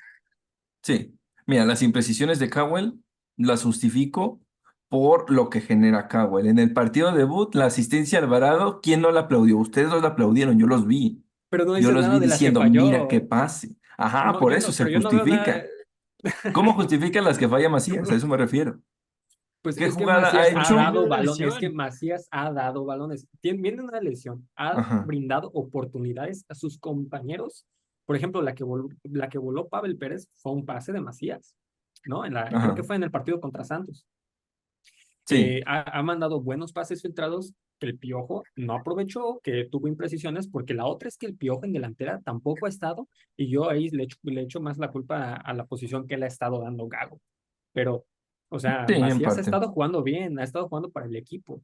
[0.83, 1.15] Sí,
[1.47, 2.93] mira, las imprecisiones de Cowell
[3.37, 4.39] las justifico
[4.89, 6.47] por lo que genera Cowell.
[6.47, 9.57] En el partido debut, la asistencia a Alvarado, ¿quién no la aplaudió?
[9.57, 11.23] Ustedes no la aplaudieron, yo los vi.
[11.49, 13.75] Pero no Yo los nada vi de las que diciendo, mira qué pase.
[13.99, 15.65] Ajá, No, por eso no- se no justifica.
[16.53, 18.09] ¿Cómo justifican las que falla Macías?
[18.09, 18.79] A eso me refiero.
[19.61, 20.75] Pues ¿Qué es que jugada ha Macías ha, hecho?
[20.75, 23.27] dado balones, es que Macías ha dado balones.
[23.41, 25.03] Tien- viene una lesión, ha Ajá.
[25.05, 27.65] brindado oportunidades a sus compañeros.
[28.05, 31.55] Por ejemplo, la que, vol- la que voló Pavel Pérez fue un pase de Macías,
[32.05, 32.23] ¿no?
[32.25, 34.05] En la, creo que fue en el partido contra Santos.
[35.25, 39.87] Sí, Eh, ha, ha mandado buenos pases filtrados que el Piojo no aprovechó, que tuvo
[39.87, 43.69] imprecisiones, porque la otra es que el Piojo en delantera tampoco ha estado, y yo
[43.69, 46.27] ahí le echo, le echo más la culpa a, a la posición que le ha
[46.27, 47.19] estado dando Gago.
[47.73, 48.05] Pero,
[48.49, 51.63] o sea, Sí, en Macías ha estado jugando bien, ha estado jugando para el equipo.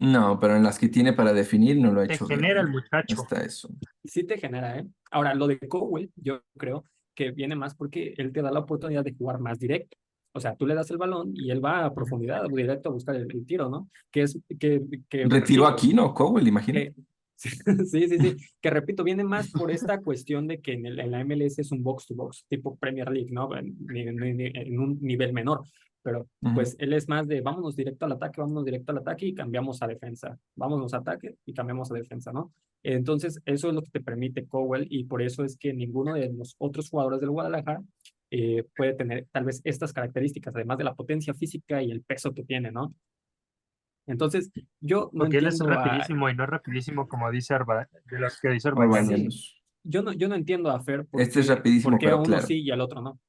[0.00, 2.68] no, pero en las que tiene para definir no lo ha Te hecho genera el
[2.68, 3.20] muchacho.
[3.20, 3.68] Hasta eso.
[4.04, 4.86] Sí te genera, ¿eh?
[5.10, 6.84] Ahora, lo de Cowell, yo creo
[7.14, 9.96] que viene más porque él te da la oportunidad de jugar más directo.
[10.38, 13.14] O sea, tú le das el balón y él va a profundidad, directo a buscar
[13.16, 13.90] el, el tiro, ¿no?
[14.10, 16.14] Que es que, que Retiró aquí, ¿no?
[16.14, 16.94] Cowell, imagínate.
[16.94, 17.02] que-
[17.86, 21.10] sí, sí, sí, que repito, viene más por esta cuestión de que en, el- en
[21.12, 23.54] la MLS es un box to box, tipo Premier League, ¿no?
[23.56, 25.60] En, en- en- en un nivel menor,
[26.02, 29.34] pero pues él es más de vámonos directo al ataque, vámonos directo al ataque y
[29.34, 32.52] cambiamos a defensa, vámonos a ataque y cambiamos a defensa, ¿no?
[32.82, 36.32] Entonces, eso es lo que te permite Cowell y por eso es que ninguno de
[36.32, 37.82] los otros jugadores del Guadalajara
[38.30, 42.32] eh, puede tener tal vez estas características, además de la potencia física y el peso
[42.34, 42.94] que tiene, ¿no?
[44.06, 44.50] Entonces,
[44.80, 48.18] yo no Porque él es entiendo a- rapidísimo y no rapidísimo como dice Arba, de
[48.20, 48.68] los que dice.
[48.68, 49.62] Orbañanos.
[49.84, 52.16] yo no, yo no entiendo a Fer por Este es rapidísimo, por qué a pero
[52.18, 52.46] uno claro.
[52.46, 53.20] sí y al otro no.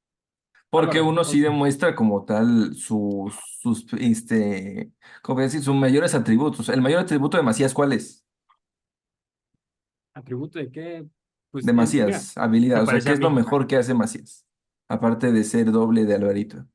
[0.71, 4.91] Porque Álvaro, uno sí demuestra como tal sus, sus, este,
[5.23, 5.61] ¿cómo decir?
[5.61, 6.69] Sus mayores atributos.
[6.69, 8.23] El mayor atributo de Macías, ¿cuál es?
[10.13, 11.05] ¿Atributo de qué?
[11.51, 12.83] Pues, De eh, Macías, habilidad.
[12.83, 14.45] O sea, ¿qué es lo mejor que hace Macías?
[14.89, 16.65] Aparte de ser doble de Alvarito.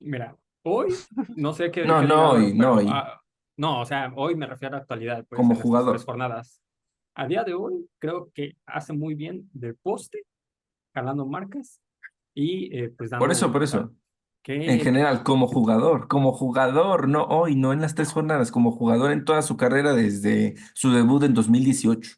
[0.00, 0.92] Mira, hoy
[1.36, 1.84] no sé qué.
[1.86, 2.86] No, qué no hoy, no hoy.
[2.90, 3.20] ah,
[3.56, 5.24] no, o sea, hoy me refiero a la actualidad.
[5.28, 5.92] Pues, Como jugador.
[5.92, 6.62] tres jornadas.
[7.14, 10.24] A día de hoy, creo que hace muy bien del poste,
[10.94, 11.80] jalando marcas
[12.34, 13.24] y eh, pues dando.
[13.24, 13.92] Por eso, por eso.
[14.44, 19.12] En general, como jugador, como jugador, no hoy, no en las tres jornadas, como jugador
[19.12, 22.16] en toda su carrera desde su debut en 2018.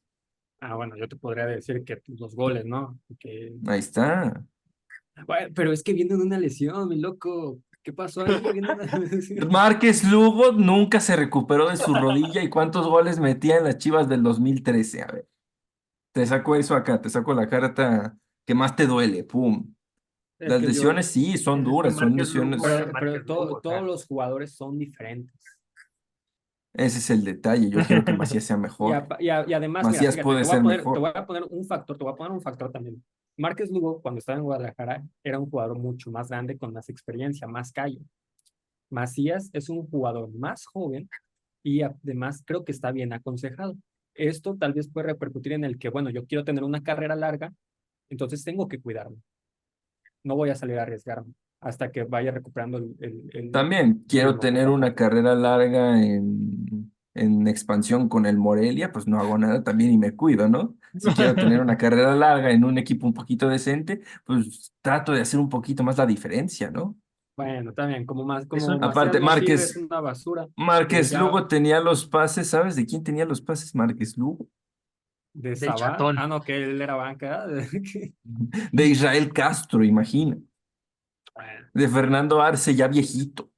[0.61, 3.01] Ah, bueno, yo te podría decir que los goles, ¿no?
[3.19, 4.45] Que, Ahí está.
[5.27, 7.59] Bueno, pero es que viene de una lesión, mi loco.
[7.83, 8.41] ¿Qué pasó ahí?
[8.59, 8.77] Una.
[9.51, 14.09] Márquez Lugo nunca se recuperó de su rodilla y cuántos goles metía en las Chivas
[14.09, 15.03] del 2013.
[15.03, 15.29] A ver,
[16.15, 19.75] te saco eso acá, te saco la carta que más te duele, pum.
[20.39, 22.63] Es Las yo- lesiones sí, son duras, son Lugo lesiones.
[22.63, 25.35] Pero, Lugo, todos los jugadores son diferentes.
[26.75, 27.69] Ese es el detalle.
[27.69, 29.07] Yo quiero que Macías sea Y, mejor.
[29.21, 30.95] y a- y además, mira, Macías fíjate, puede te voy a ser poner, mejor.
[30.95, 33.05] te voy a poner un factor, te voy a poner un factor también.
[33.37, 37.47] Márquez Lugo, cuando estaba en Guadalajara, era un jugador mucho más grande, con más experiencia,
[37.47, 38.01] más calle.
[38.91, 41.09] Macías es un jugador más joven
[41.63, 43.75] y además creo que está bien aconsejado.
[44.15, 47.53] Esto tal vez puede repercutir en el que, bueno, yo quiero tener una carrera larga,
[48.11, 49.17] entonces tengo que cuidarme.
[50.25, 52.95] No voy a salir a arriesgarme hasta que vaya recuperando el...
[53.01, 59.07] el- el- También quiero tener una carrera larga en, en expansión con el Morelia, pues
[59.07, 60.75] no hago nada también y me cuido, ¿no?
[60.99, 65.21] Si quiero tener una carrera larga en un equipo un poquito decente, pues trato de
[65.21, 66.97] hacer un poquito más la diferencia, ¿no?
[67.37, 72.07] Bueno, también, como más, como Aparte, Márquez- es una basura Márquez ya- Lugo tenía los
[72.07, 74.49] pases, ¿sabes de quién tenía los pases Márquez Lugo?
[75.35, 75.77] de Sabá.
[75.77, 76.19] Chatón.
[76.19, 77.47] Ah, no, que él era banca.
[78.73, 80.37] De Israel Castro, imagina.
[81.35, 83.51] Bueno, De Fernando Arce, ya viejito.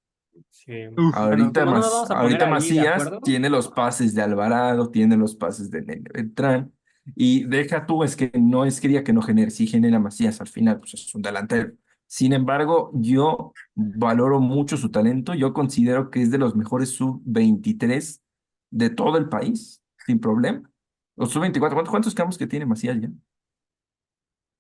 [0.67, 0.73] Sí.
[0.97, 1.15] Uf.
[1.15, 4.15] Ahorita, como no nos Mas- vamos a ahorita poner ahí, ¿de Macías tiene los pases
[4.15, 6.73] de Alvarado, tiene los pases de Nene Beltrán.
[7.15, 10.41] Y deja tú, es que no es que diga que no genere, sí genera Macías
[10.41, 11.73] al final, pues es un delantero.
[12.07, 15.35] Sin embargo, yo valoro mucho su talento.
[15.35, 18.21] Yo considero que es de los mejores sub-23
[18.71, 20.63] de todo el país, sin problema.
[21.17, 23.11] Los sub-24, ¿cuántos, cuántos campos que tiene Macías ya?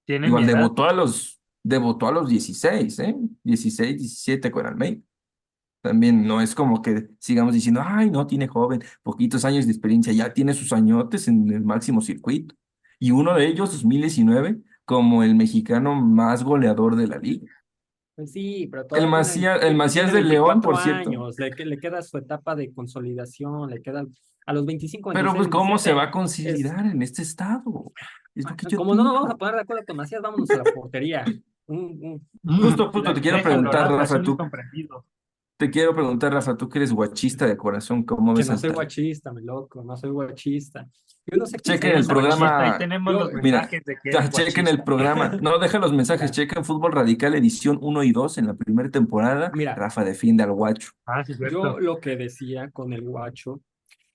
[0.06, 3.16] Tiene Igual debutó a los, debutó a los 16, ¿eh?
[3.42, 5.00] 16, 17 con Almeida.
[5.84, 10.14] También no es como que sigamos diciendo, ay, no, tiene joven, poquitos años de experiencia,
[10.14, 12.54] ya tiene sus añotes en el máximo circuito.
[12.98, 14.56] Y uno de ellos, 2019,
[14.86, 17.52] como el mexicano más goleador de la liga.
[18.16, 21.10] Pues sí, pero El todavía tiene, Macías, el Macías de León, 24 por cierto.
[21.10, 24.06] años, le, que- le queda su etapa de consolidación, le queda
[24.46, 27.20] a los 25, Pero 26, pues, ¿cómo se 27, va a es, considerar en este
[27.20, 27.92] estado?
[28.34, 30.48] Es lo que yo como no nos vamos a poner de acuerdo con Macías, vámonos
[30.50, 31.24] a la portería.
[31.66, 34.38] Un- un- Justo, justo, te quiero preguntar, Rafa, tú.
[35.56, 38.58] Te quiero preguntar, Rafa, tú que eres guachista de corazón, ¿cómo que ves no al
[38.58, 40.86] soy guachista, mi loco, no soy guachista.
[41.26, 45.28] Yo no sé Chequen el programa- tenemos los Mira, mensajes de que chequen el programa.
[45.40, 46.30] No, deja los mensajes.
[46.32, 49.50] Chequen Fútbol Radical edición 1 y 2 en la primera temporada.
[49.54, 49.74] Mira.
[49.74, 50.90] Rafa defiende al guacho.
[51.06, 53.60] Ah, sí, Yo lo que decía con el guacho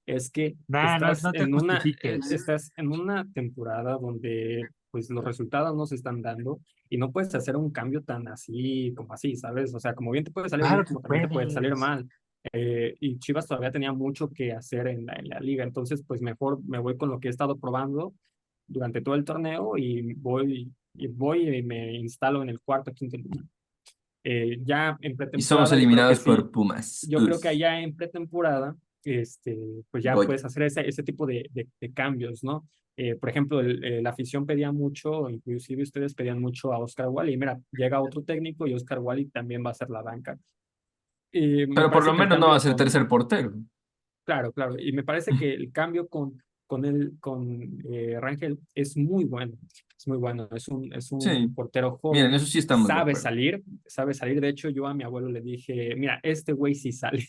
[0.05, 2.31] es que Nah, no- estás no te en una, justifiques.
[2.31, 6.59] estás en una temporada donde pues los resultados no se están dando
[6.89, 9.73] y no puedes hacer un cambio tan así como así, ¿sabes?
[9.73, 12.07] O sea, como bien te puede salir Claro bien, como también te puede salir mal.
[12.53, 16.21] Eh, y Chivas todavía tenía mucho que hacer en la, en la liga, entonces pues
[16.21, 18.13] mejor me voy con lo que he estado probando
[18.65, 23.17] durante todo el torneo y voy y voy y me instalo en el cuarto, quinto
[23.17, 23.45] lugar.
[24.23, 27.07] Eh, ya en Y pretemporada somos creo que eliminados sí, por Pumas.
[27.09, 27.41] yo creo Uf.
[27.41, 29.57] que allá en pretemporada, este,
[29.91, 30.27] pues ya Goya.
[30.27, 32.67] puedes hacer ese, ese tipo de, de, de cambios, ¿no?
[32.97, 37.07] Eh, por ejemplo, el- eh, la afición pedía mucho, inclusive ustedes pedían mucho a Oscar
[37.09, 37.37] Wally.
[37.37, 40.37] Mira, llega otro técnico y Oscar Wally también va a ser la banca.
[41.31, 43.53] Y Pero por lo menos no va a ser tercer portero.
[44.25, 44.75] Claro, claro.
[44.79, 49.57] Y me parece que el cambio con, con el, con eh, Rangel es muy bueno.
[49.97, 50.47] Es muy bueno.
[50.51, 51.47] Es un, es un Sí.
[51.55, 54.41] portero joven Miren, eso sí estamos de sabe salir, sabe salir.
[54.41, 57.23] De hecho, yo a mi abuelo le dije, mira, este güey sí sale,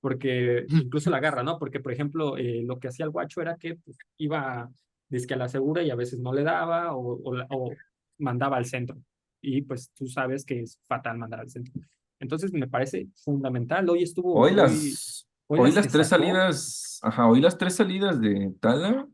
[0.00, 1.58] porque incluso la agarra, ¿no?
[1.58, 4.70] Porque, por ejemplo, eh, lo que hacía el guacho era que pues, iba
[5.10, 7.70] dizque a la segura y a veces no le daba o, o,
[8.18, 8.96] mandaba al centro.
[9.42, 11.72] Y pues tú sabes que es fatal mandar al centro.
[12.20, 13.88] Entonces me parece fundamental.
[13.88, 16.22] Hoy estuvo, Hoy hoy, las, hoy hoy las tres sacó.
[16.22, 19.08] salidas, ajá, hoy las tres salidas de Tala,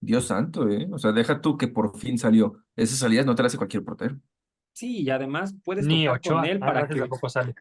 [0.00, 0.88] Dios santo, ¿eh?
[0.92, 2.62] O sea, deja tú que por fin salió.
[2.76, 4.18] Esas salidas no te las hace cualquier portero.
[4.72, 6.94] Sí, y además puedes Ni contar con él para que...
[6.94, 7.54] tampoco sale.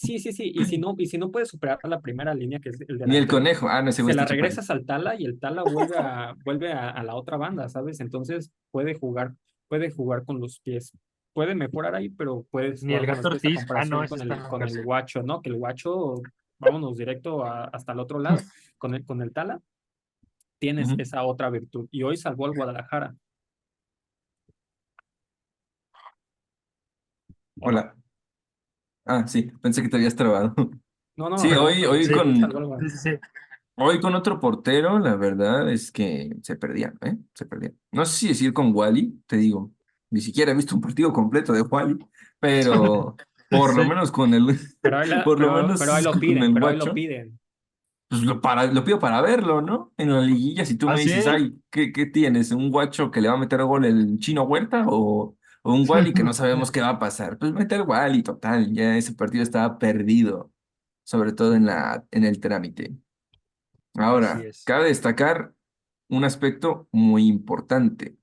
[0.00, 0.52] Sí, sí, sí.
[0.54, 3.16] Y si no, y si no puedes superar la primera línea, que es el Ni
[3.16, 3.68] el conejo.
[3.68, 7.02] Ah, no, se la regresas al Tala y el Tala vuelve a, vuelve a, a
[7.02, 7.98] la otra banda, ¿sabes?
[7.98, 9.34] Entonces puede jugar,
[9.66, 10.96] puede jugar con los pies.
[11.32, 13.66] Puede mejorar ahí, pero puedes Ni el a Ortiz.
[13.74, 15.42] Ah, no, con el, la con el guacho, ¿no?
[15.42, 16.22] Que el guacho,
[16.60, 18.38] vámonos directo a- hasta el otro lado.
[18.78, 19.60] Con el, con el Tala
[20.60, 21.88] tienes esa otra virtud.
[21.90, 23.16] Y hoy salvó al Guadalajara.
[27.60, 27.96] Hola.
[29.08, 30.54] Ah, sí, pensé que te habías trabado.
[31.16, 32.34] No, no, Sí, no, hoy, hoy sí, con.
[32.80, 33.18] Sí, sí, sí.
[33.76, 37.16] hoy con otro portero, la verdad es que se perdían, ¿eh?
[37.34, 37.78] Se perdían.
[37.92, 39.72] No sé si decir con Wally, te digo,
[40.10, 41.98] ni siquiera he visto un partido completo de Wally,
[42.40, 43.16] pero
[43.50, 43.88] por lo Sí.
[43.88, 46.42] menos con el, Pero ahí, la- por lo pero, menos pero ahí lo con piden,
[46.42, 46.94] el pero ahí lo guacho.
[46.94, 47.40] piden.
[48.08, 49.92] Pues lo, para, lo pido para verlo, ¿no?
[49.98, 52.52] En la liguilla, si tú me ¿Ah, dices, ay, ¿qué, qué tienes?
[52.52, 56.12] ¿Un guacho que le va a meter gol el Chino Huerta o, o un Wally
[56.14, 57.38] que no sabemos qué va a pasar?
[57.38, 60.52] Pues meter Wally, total, ya ese partido estaba perdido,
[61.04, 62.94] sobre todo en la, en el trámite.
[63.94, 65.52] Ahora, cabe destacar
[66.08, 68.16] un aspecto muy importante,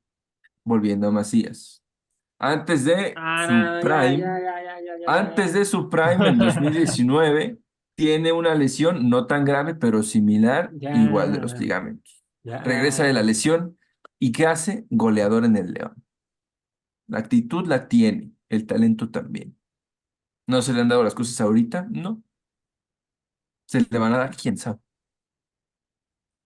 [0.63, 1.83] volviendo a Macías.
[2.39, 6.29] Antes de Ah, su ya, prime, ya, ya, ya, ya, ya, antes de su prime
[6.29, 7.57] en 2019,
[7.95, 12.23] tiene una lesión no tan grave, pero similar, igual de los ligamentos.
[12.43, 13.77] Regresa de la lesión
[14.19, 14.85] y ¿qué hace?
[14.89, 16.04] Goleador en el León.
[17.07, 19.57] La actitud la tiene, el talento también.
[20.47, 21.87] ¿No se le han dado las cosas ahorita?
[21.89, 22.23] No.
[23.67, 24.35] ¿Se le van a dar?
[24.35, 24.79] ¿Quién sabe?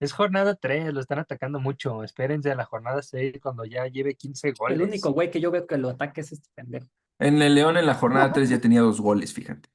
[0.02, 2.04] Es jornada 3, lo están atacando mucho.
[2.04, 4.78] Espérense a la jornada 6 cuando ya lleve 15 goles.
[4.78, 6.88] El único güey que yo veo que lo ataque es este pendejo.
[7.20, 9.70] En el León en la jornada 3 ya tenía dos goles, fíjate.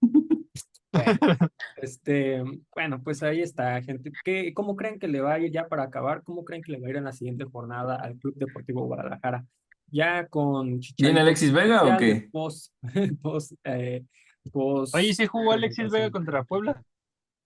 [0.00, 1.18] Bueno,
[1.76, 2.42] este,
[2.74, 4.10] bueno, pues ahí está, gente.
[4.24, 6.24] ¿Qué, cómo creen que le va a ir ya para acabar?
[6.24, 9.46] ¿Cómo creen que le va a ir en la siguiente jornada al Club Deportivo Guadalajara?
[9.88, 12.28] Ya con Chicharito Alexis Vega o qué?
[12.32, 12.72] Post,
[13.22, 14.04] post, eh,
[14.52, 16.82] post- Oye, ¿y si jugó Alexis Vega contra Puebla?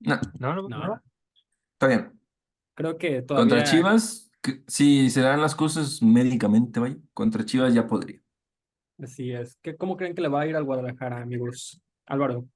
[0.00, 1.00] No, No, no, No,
[1.74, 2.18] está bien.
[2.74, 3.64] creo que Contra todavía.
[3.64, 8.20] Chivas, que- si se dan las cosas médicamente, vaya, contra Chivas ya podría.
[9.02, 9.56] Así es.
[9.62, 11.80] ¿Qué, ¿Cómo creen que le va a ir al Guadalajara, amigos?
[12.06, 12.46] Álvaro.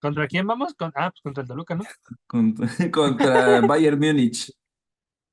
[0.00, 0.74] ¿Contra quién vamos?
[0.74, 0.92] Con...
[0.94, 1.84] Ah, pues contra el Toluca, ¿no?
[2.26, 4.52] Contra, contra Bayern Múnich,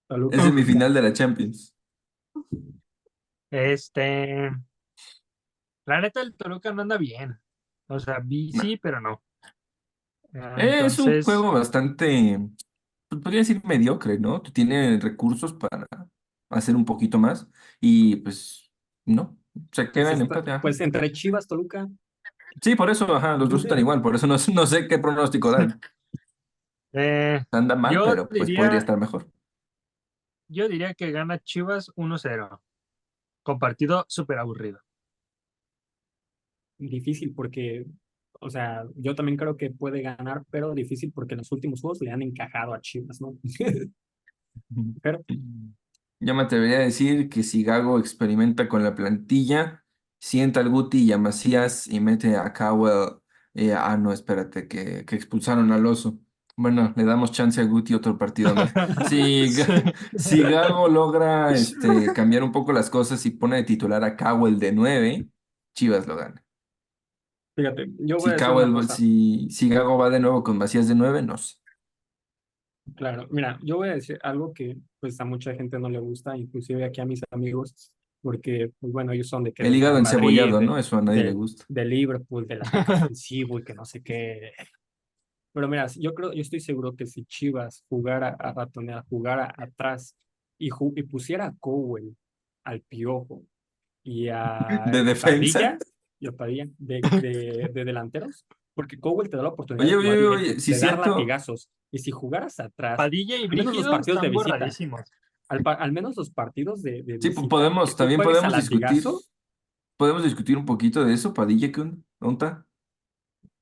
[0.07, 0.37] Toluca.
[0.37, 1.75] es semifinal de la Champions.
[3.53, 4.51] Este.
[5.85, 7.39] La neta, el Toluca no anda bien.
[7.87, 8.61] O sea, vi, No.
[8.61, 9.21] sí, pero no.
[10.33, 12.39] Ah, Es un juego bastante,
[13.07, 14.41] pues podría decir mediocre, ¿no?
[14.41, 15.87] Tiene recursos para
[16.49, 17.47] hacer un poquito más
[17.79, 18.71] y pues
[19.05, 19.37] no,
[19.71, 20.51] se Pues, queda en está- empate.
[20.51, 20.61] ajá.
[20.61, 21.87] pues entre Chivas, Toluca.
[22.61, 25.51] Sí, por eso, ajá, los dos están igual, por eso no, no sé qué pronóstico
[25.51, 25.79] dan.
[26.93, 29.29] eh, Anda mal, pero pues diría- podría estar mejor.
[30.47, 32.59] yo diría que gana Chivas 1-0.
[33.43, 34.79] Con partido súper aburrido.
[36.77, 37.85] Difícil porque,
[38.41, 42.01] o sea, yo también creo que puede ganar, pero difícil porque en los últimos juegos
[42.01, 43.37] le han encajado a Chivas, ¿no?
[45.01, 45.23] pero
[46.19, 49.83] Yo me atrevería a decir que si Gago experimenta con la plantilla,
[50.19, 53.19] sienta al Guti y a Macías y mete a Cowell.
[53.53, 56.19] eh, ah, no, espérate, que, que expulsaron al oso.
[56.55, 58.71] Bueno, le damos chance a Guti otro partido más.
[59.09, 64.03] Si, Ga- si Gago logra este, cambiar un poco las cosas y pone de titular
[64.03, 65.27] a Cowell de 9,
[65.75, 66.43] Chivas lo gana.
[67.55, 70.95] fíjate, yo voy Si a Cowell, si, si Gago va de nuevo con Macías de
[70.95, 71.55] 9, no sé.
[72.95, 76.35] Claro, mira, yo voy a decir algo que pues a mucha gente no le gusta,
[76.37, 77.91] inclusive aquí a mis amigos,
[78.21, 80.77] porque pues bueno, ellos son de que El hígado Madrid, encebollado, ¿no?
[80.77, 81.65] Eso a nadie le gusta.
[81.67, 84.51] de Liverpool, del ofensivo y que no sé qué.
[85.53, 90.15] Pero mira, yo creo, yo estoy seguro que si Chivas jugara a ratonear, jugara atrás
[90.57, 92.15] y, ju- y pusiera a Cowell,
[92.63, 93.43] al Piojo
[94.03, 95.59] y a De defensa.
[95.59, 95.77] Padilla,
[96.19, 100.09] y a Padilla de, de, de delanteros, porque Cowell te da la oportunidad Oye, de
[100.35, 101.69] oye, de es dar latigazos.
[101.91, 105.01] Y si jugaras atrás, Padilla y al menos los Brígido partidos de visita, borradísimos.
[105.49, 109.03] al, al menos los partidos de, de Sí, visita, podemos, también podemos discutir,
[109.97, 111.83] podemos discutir un poquito de eso, Padilla, ¿qué
[112.19, 112.65] onda?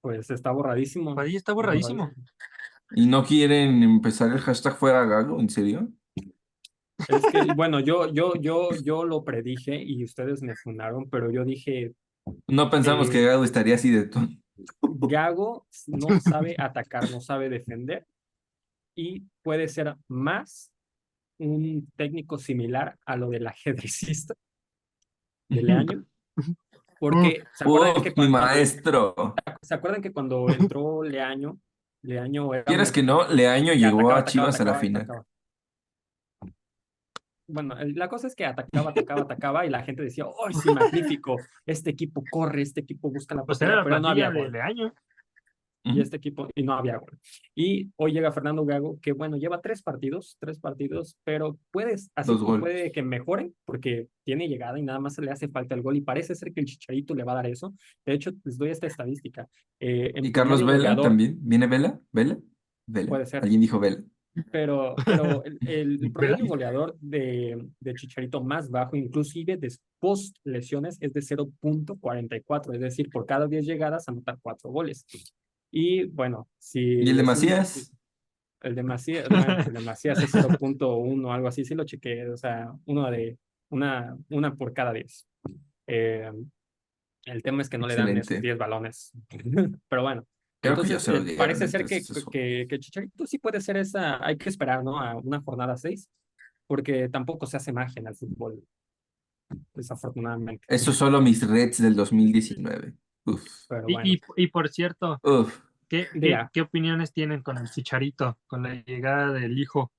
[0.01, 1.15] Pues está borradísimo.
[1.15, 2.11] Padilla está borradísimo.
[2.95, 5.39] ¿Y no quieren empezar el hashtag fuera Gago?
[5.39, 5.89] ¿En serio?
[6.15, 11.45] Es que, bueno, yo, yo, yo, yo lo predije y ustedes me funaron, pero yo
[11.45, 11.93] dije,
[12.47, 14.41] No pensamos Eh, que Gago estaría así de tonto.
[14.81, 18.05] Gago no sabe atacar, no sabe defender
[18.95, 20.71] y puede ser más
[21.39, 24.35] un técnico similar a lo del ajedrecista
[25.49, 26.05] de Leaño.
[27.01, 29.15] Porque ¿se acuerdan, ¡Uf, que mi cuando, maestro!
[29.63, 31.57] ¿se acuerdan que cuando entró Leaño,
[32.03, 35.01] Leaño era un que no, Leaño llegó atacaba, a atacaba, Chivas a la atacaba, final.
[35.01, 35.25] atacaba.
[37.47, 41.37] Bueno, la cosa es que atacaba, atacaba, atacaba y la gente decía, ¡ay, sí, magnífico!
[41.65, 44.93] Este equipo corre, este equipo busca la Pues la pero no había de, gol.
[45.83, 47.17] Y este equipo, y no había gol.
[47.55, 52.31] Y hoy llega Fernando Gago, que bueno, lleva tres partidos, tres partidos, pero puedes, así
[52.35, 56.01] puede que mejore, porque tiene llegada y nada más le hace falta el gol, y
[56.01, 57.73] parece ser que el Chicharito le va a dar eso.
[58.05, 59.47] De hecho, les doy esta estadística.
[59.79, 61.37] Eh, en ¿Y Carlos Vela también?
[61.41, 61.99] ¿Viene Vela?
[62.11, 62.37] ¿Vela?
[62.85, 63.09] Vela.
[63.09, 63.43] Puede ser.
[63.43, 64.03] Alguien dijo Vela.
[64.51, 70.97] pero, pero el, el promedio goleador de, de Chicharito más bajo, inclusive de post lesiones,
[70.99, 75.05] es de 0.44, es decir, por cada 10 llegadas anota 4 goles.
[75.71, 76.81] Y bueno, si...
[76.81, 77.93] ¿Y el de Macías?
[78.61, 82.37] El de Macías, bueno, el de Macías es 0.1 algo así, sí lo chequeé, o
[82.37, 85.27] sea, uno de, una, una por cada 10.
[85.87, 86.31] Eh,
[87.25, 88.47] el tema es que no le dan esos Excelente.
[88.47, 89.11] 10 balones.
[89.89, 90.27] Pero bueno,
[90.61, 92.29] Creo que entonces, lo eh, dieron, parece ser que, eso.
[92.29, 94.99] que, que Chicharito sí puede ser esa, hay que esperar, ¿no?
[94.99, 96.07] A una jornada 6,
[96.67, 98.63] porque tampoco se hace magia en el fútbol,
[99.73, 100.63] desafortunadamente.
[100.67, 102.93] Esos solo mis Reds del 2019.
[103.25, 105.59] Uf, Pero Y, bueno, y, y por cierto, uf.
[105.87, 106.07] ¿qué,
[106.53, 109.91] qué, opiniones tienen con el Chicharito, con la llegada del hijo?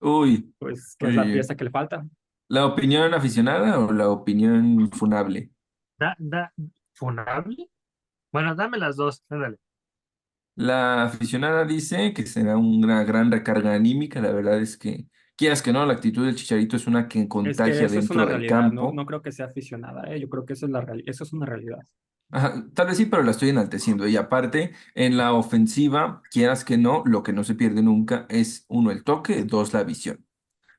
[0.00, 1.32] Uy, pues, ¿qué es la oye.
[1.32, 2.04] pieza que le falta?
[2.48, 5.50] ¿la opinión aficionada o la opinión funable?
[5.98, 6.52] Da, da,
[6.92, 7.70] ¿Funable?
[8.32, 9.58] Bueno, dame las dos, ándale.
[10.54, 14.20] La aficionada dice que será una gran recarga anímica.
[14.20, 15.06] La verdad es que,
[15.36, 18.10] quieras que no, la actitud del Chicharito es una que Es que contagia es dentro
[18.10, 18.92] una del realidad, campo.
[18.94, 20.20] no creo que sea aficionada, ¿eh?
[20.20, 21.78] Yo creo que eso es, la reali- eso es una realidad.
[22.30, 24.08] Ajá, tal vez sí, pero la estoy enalteciendo.
[24.08, 28.64] Y aparte, en la ofensiva, quieras que no, lo que no se pierde nunca es
[28.68, 30.24] uno, el toque, dos, la visión.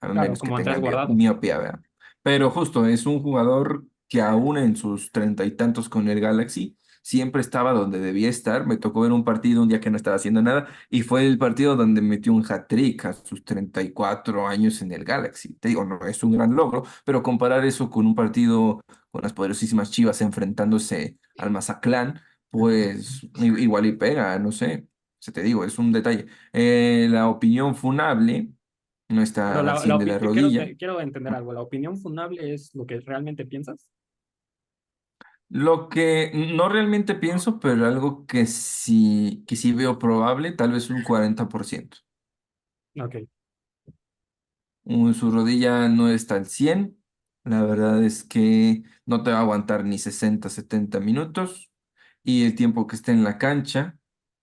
[0.01, 1.81] A Claro, menos que tenga miopía, ¿verdad?
[2.23, 6.77] Pero justo, es un jugador que aún en sus treinta y tantos con el Galaxy,
[7.03, 8.65] siempre estaba donde debía estar.
[8.65, 11.37] Me tocó ver un partido un día que no estaba haciendo nada y fue el
[11.37, 15.53] partido donde metió un hat-trick a sus 34 años en el Galaxy.
[15.55, 18.81] Te digo, no es un gran logro, pero comparar eso con un partido
[19.11, 24.87] con las poderosísimas Chivas enfrentándose al Mazatlán, pues igual y pega, no sé.
[25.19, 26.25] Se te digo, es un detalle.
[26.51, 28.49] Eh, la opinión funable
[29.09, 30.65] no está la, 100 la de la quiero, rodilla.
[30.65, 33.87] que- quiero entender algo, ¿la opinión funable es lo que realmente piensas?
[35.49, 40.89] Lo que no realmente pienso, pero algo que sí, que sí veo probable, tal vez
[40.89, 41.97] un 40%.
[42.99, 43.15] Ok,
[44.83, 46.97] Un- Su rodilla no está al 100.
[47.43, 51.71] La verdad es que no te va a aguantar ni 60, 70 minutos.
[52.23, 53.97] Y el tiempo que esté en la cancha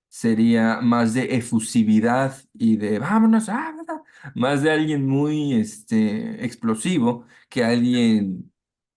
[0.08, 4.02] sería más de efusividad y de vámonos, ah, ¿verdad?
[4.36, 8.52] más de alguien muy este, explosivo que alguien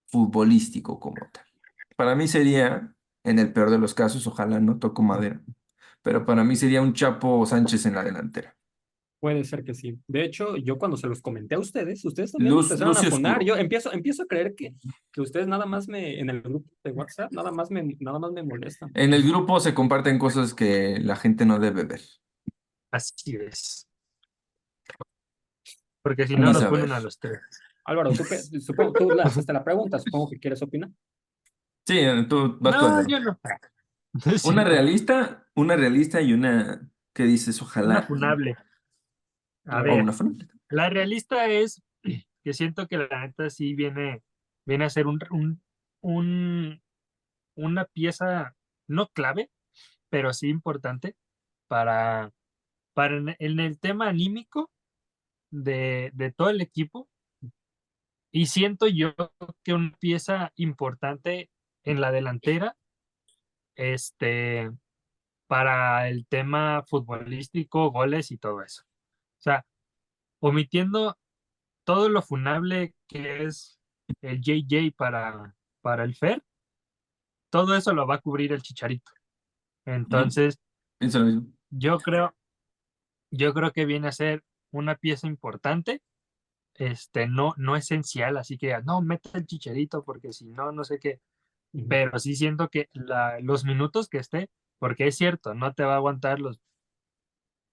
[0.07, 1.45] futbolístico como tal.
[1.95, 5.41] Para mí sería, en el peor de los casos, ojalá no toco madera,
[6.01, 8.55] pero para mí sería un Chapo Sánchez en la delantera.
[9.21, 9.97] Puede ser que sí.
[10.05, 13.07] De hecho, yo cuando se los comenté a ustedes, ustedes también Luz- empezaron luz y
[13.07, 13.31] a poner.
[13.31, 13.45] oscuro.
[13.45, 14.73] Yo empiezo, empiezo a creer que,
[15.13, 18.33] que ustedes nada más me, en el grupo de WhatsApp, nada más me, nada más
[18.33, 18.91] me molestan.
[18.95, 22.01] En el grupo se comparten cosas que la gente no debe ver.
[22.91, 23.87] Así es.
[26.03, 26.81] Porque si Ni no nos saber.
[26.81, 27.39] ponen a los tres.
[27.85, 30.89] Álvaro, tú, que- supongo, tú lanzaste la pregunta, supongo que quieres opinar.
[31.85, 31.95] Sí,
[32.29, 33.39] tú vas No, yo no.
[34.37, 38.07] Sí, Una realista, una realista y una que dices Una ojalá.
[38.07, 38.57] funable.
[39.65, 40.47] A O ver, una funable.
[40.69, 41.81] la realista es
[42.43, 44.23] que siento que la neta sí viene,
[44.65, 45.61] viene a ser un, un,
[46.01, 46.81] un-
[47.55, 48.55] una pieza
[48.87, 49.51] no clave,
[50.09, 51.15] pero sí importante
[51.67, 52.31] para,
[52.93, 54.71] para en, en el tema anímico
[55.51, 57.09] de, de todo el equipo.
[58.31, 59.13] Y siento yo
[59.63, 61.49] que una pieza importante
[61.83, 62.75] en la delantera,
[63.75, 64.71] este,
[65.47, 68.83] para el tema futbolístico, goles y todo eso.
[68.83, 69.65] O sea,
[70.39, 71.17] omitiendo
[71.83, 73.79] todo lo funable que es
[74.21, 76.43] el JJ para, para el Fer,
[77.49, 79.11] todo eso lo va a cubrir el Chicharito.
[79.85, 80.59] Entonces,
[80.97, 81.53] Pienso lo mismo.
[81.69, 82.35] yo creo,
[83.31, 86.01] yo creo que viene a ser una pieza importante,
[86.75, 90.99] este, no, no esencial, así que no, mete el Chicharito porque si no, no sé
[90.99, 91.21] qué,
[91.87, 94.49] pero sí siento que la, los minutos que esté,
[94.79, 96.59] porque es cierto, no te va a aguantar los,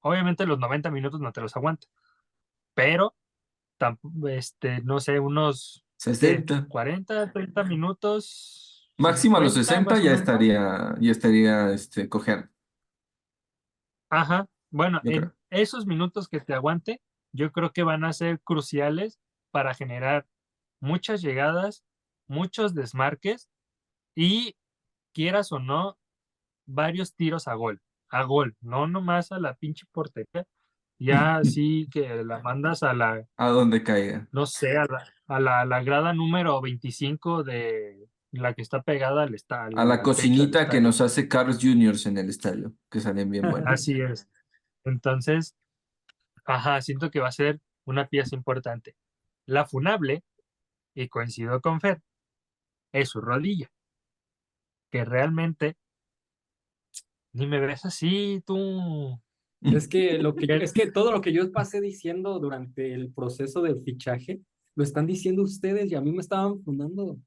[0.00, 1.86] obviamente los 90 minutos no te los aguanta,
[2.74, 3.14] pero
[4.28, 6.14] este, no sé, unos ¿qué?
[6.14, 6.66] 60.
[6.68, 8.90] 40, 30 minutos.
[8.98, 10.20] Máximo a los 50 60 más o ya menos.
[10.20, 12.48] estaría, ya estaría este, cojeando.
[14.10, 17.00] Ajá, bueno, en esos minutos que te aguante,
[17.32, 19.20] yo creo que van a ser cruciales
[19.52, 20.26] para generar
[20.80, 21.84] muchas llegadas,
[22.26, 23.48] muchos desmarques
[24.14, 24.54] y,
[25.12, 25.98] quieras o no,
[26.66, 27.80] varios tiros a gol,
[28.10, 30.46] a gol, no nomás a la pinche portería,
[30.98, 34.28] ya así que la mandas a la, A donde caiga.
[34.32, 38.82] no sé, a la, a la, a la grada número 25 de la que está
[38.82, 39.78] pegada al estadio.
[39.78, 43.72] A la cocinita que nos hace Carlos Juniors en el estadio, que salen bien buenos.
[43.72, 44.28] Así es.
[44.84, 45.56] Entonces,
[46.44, 48.94] ajá, siento que va a ser una pieza importante.
[49.46, 50.22] La funable,
[50.94, 52.02] y coincido con Fer,
[52.92, 53.70] es su rodilla.
[54.90, 55.76] Que realmente
[57.32, 59.20] ni me ves así, tú.
[59.60, 63.60] Es que, lo que, es que todo lo que yo pasé diciendo durante el proceso
[63.60, 64.40] del fichaje,
[64.74, 67.18] lo están diciendo ustedes y a mí me estaban fundando.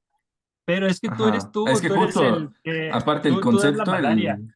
[0.66, 2.92] Pero es que tú eres tú, Es que tú eres justo, el que.
[2.92, 4.56] Aparte, tú- el concepto, el,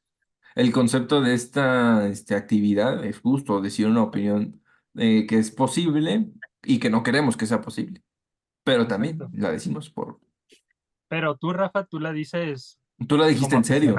[0.56, 4.62] el concepto de esta este, actividad es justo decir una opinión
[4.96, 6.32] eh, que es posible
[6.64, 8.02] y que no queremos que sea posible.
[8.64, 9.38] Pero también Exacto.
[9.38, 10.20] la decimos por...
[11.10, 12.82] Pero tú, Rafa, tú la dices.
[13.08, 13.96] Tú la dijiste en serio.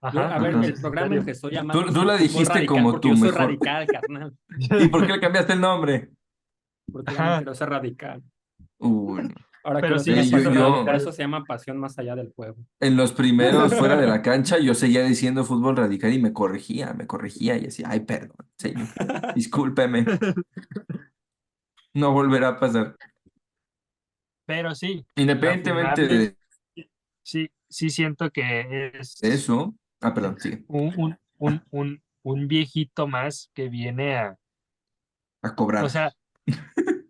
[0.00, 1.20] Ajá, a ver, el programa serio.
[1.20, 1.92] empezó llamando.
[1.92, 4.36] tú la dijiste como yo soy mejor- radical, carnal.
[4.80, 6.10] ¿Y por qué le cambiaste el nombre?
[6.90, 7.36] Porque Ajá.
[7.38, 8.22] quiero ser radical.
[8.78, 9.32] Uy.
[9.64, 12.56] Ahora Pero sí, yo- yo- eso se llama pasión más allá del juego.
[12.80, 16.94] En los primeros fuera de la cancha yo seguía diciendo fútbol radical y me corregía,
[16.94, 18.88] me corregía y decía, ay, perdón, señor,
[19.36, 20.04] discúlpeme.
[21.94, 22.96] No volverá a pasar.
[24.46, 26.36] Pero sí, Independientemente de
[27.22, 29.74] sí, sí siento que es eso.
[30.00, 34.38] Ah, perdón, sí, un, un, un, un, un viejito más que viene a,
[35.42, 35.84] a cobrar.
[35.84, 36.12] o sea,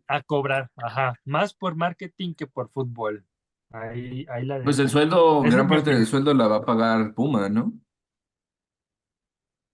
[0.08, 3.24] a cobrar, ajá, más por marketing que por fútbol.
[3.70, 7.14] Ahí, ahí la Pues el sueldo, es gran parte del sueldo la va a pagar
[7.14, 7.72] Puma, ¿no?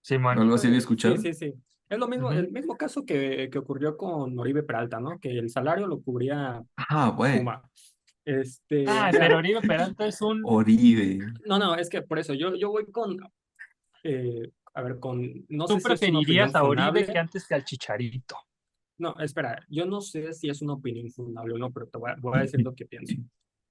[0.02, 0.38] Simón.
[0.40, 1.16] Algo así había Sí, escuchado.
[1.18, 1.54] sí, sí.
[1.88, 5.18] Es lo mismo, el mismo caso que, que ocurrió con Oribe Peralta, ¿no?
[5.20, 7.44] Que el salario lo cubría Ah, bueno.
[7.44, 7.62] Puma.
[8.28, 11.18] Este, Ah, pero Oribe Peralta es un Oribe.
[11.46, 13.16] no, no, es que por eso yo, yo voy con,
[14.04, 17.54] eh, a ver, con, no tú sé si preferirías opinión a Oribe que antes que
[17.54, 18.36] al Chicharito.
[18.98, 22.10] No, espera, yo no sé si es una opinión fundable o no, pero te voy
[22.10, 23.14] a, voy a decir lo que pienso.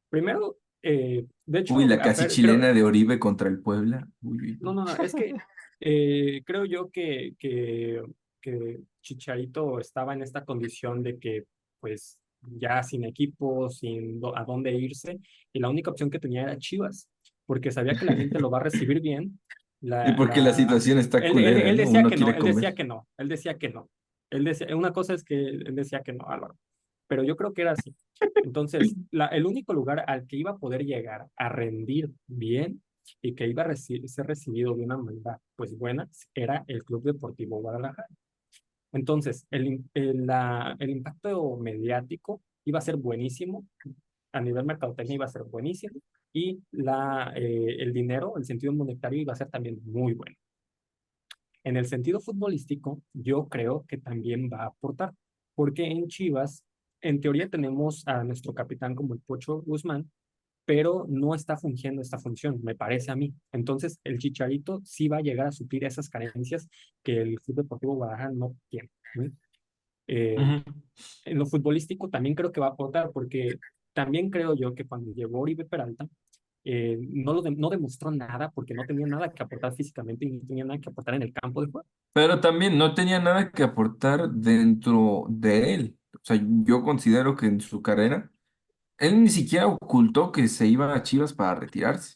[0.10, 4.08] Primero, eh, de hecho, Uy, la casi ver, creo- chilena de Oribe contra el Puebla.
[4.24, 5.36] Uy, uy, No, no, no, es que
[5.82, 8.02] eh, creo yo que, que,
[8.42, 11.44] que Chicharito estaba en esta condición de que,
[11.80, 12.18] pues,
[12.58, 15.20] ya sin equipo, sin a dónde irse,
[15.54, 17.10] y la única opción que tenía era Chivas,
[17.46, 19.40] porque sabía que la gente lo va a recibir bien.
[19.80, 21.84] La, Y porque la situación está él, él- culera, él ¿no?
[21.84, 23.90] decía Uno que no, él decía que no, él decía que no.
[24.32, 26.58] Él decía, una cosa es que él decía que no, Álvaro,
[27.08, 27.94] pero yo creo que era así.
[28.44, 32.82] Entonces, la- el único lugar al que iba a poder llegar a rendir bien
[33.22, 37.04] y que iba a reci- ser recibido de una manera pues buena era el Club
[37.04, 38.08] Deportivo Guadalajara.
[38.98, 43.68] Entonces, el, el impacto mediático iba a ser buenísimo,
[44.32, 46.00] a nivel mercadotecnia iba a ser buenísimo,
[46.34, 50.36] y la, eh, el dinero, el sentido monetario iba a ser también muy bueno.
[51.64, 55.14] en el sentido futbolístico, yo creo que también va a aportar,
[55.54, 56.64] porque en Chivas,
[57.02, 60.10] en teoría tenemos a nuestro capitán como el Pocho Guzmán,
[60.68, 63.34] pero no está fungiendo esta función, me parece a mí.
[63.54, 66.68] Entonces, el Chicharito sí va a llegar a suplir esas carencias
[67.02, 68.90] que el Club Deportivo Guadalajara no tiene.
[70.08, 70.36] Eh,
[71.24, 73.58] en lo futbolístico también creo que va a aportar, porque
[73.94, 76.06] también creo yo que cuando llegó Oribe Peralta,
[76.66, 80.46] eh, no, lo no demostró nada porque no tenía nada que aportar físicamente y no
[80.46, 81.88] tenía nada que aportar en el campo de juego.
[82.12, 85.98] Pero también no tenía nada que aportar dentro de él.
[86.14, 88.30] O sea, yo considero que en su carrera
[89.00, 92.16] él ni siquiera ocultó que se iba a Chivas para retirarse,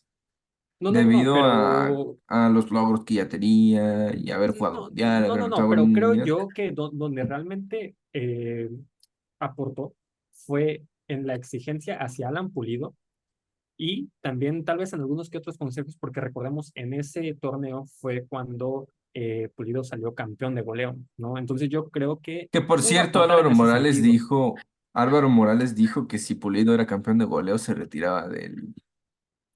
[0.80, 4.76] No, no, no, debido a, pero a los logros que ya tenía y haber jugado
[4.76, 6.28] no, mundial, no, haber no, no, en pero creo mundial.
[6.28, 8.70] yo que do- donde realmente eh,
[9.40, 9.94] aportó
[10.32, 12.96] fue en la exigencia hacia Alan Pulido
[13.78, 18.26] y también tal vez en algunos que otros consejos, porque recordemos, en ese torneo fue
[18.28, 21.38] cuando eh, Pulido salió campeón de goleo, ¿no?
[21.38, 24.12] Entonces yo creo que Que por pudo cierto, aportar en Álvaro ese Morales sentido.
[24.14, 24.56] dijo,
[24.94, 28.74] Álvaro Morales dijo que si Pulido era campeón de goleo se retiraba del,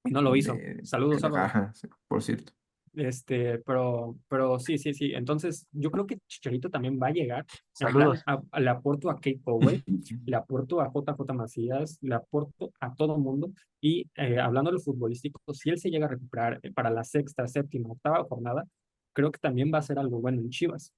[0.04, 0.54] no lo hizo.
[0.54, 1.52] de, Saludos, de la Álvaro.
[1.52, 1.72] caja,
[2.08, 2.52] por cierto.
[2.94, 5.12] Este, pero, pero sí, sí, sí.
[5.12, 7.44] Entonces, yo creo que Chicharito también va a llegar.
[7.72, 8.22] Saludos.
[8.24, 9.82] a- a- le aporto a Kate Powell,
[10.24, 13.52] le aporto a JJ Macías, le aporto a todo mundo.
[13.82, 17.46] Y eh, hablando de lo futbolístico, si él se llega a recuperar para la sexta,
[17.46, 18.64] séptima, octava jornada,
[19.12, 20.90] creo que también va a ser algo bueno en Chivas.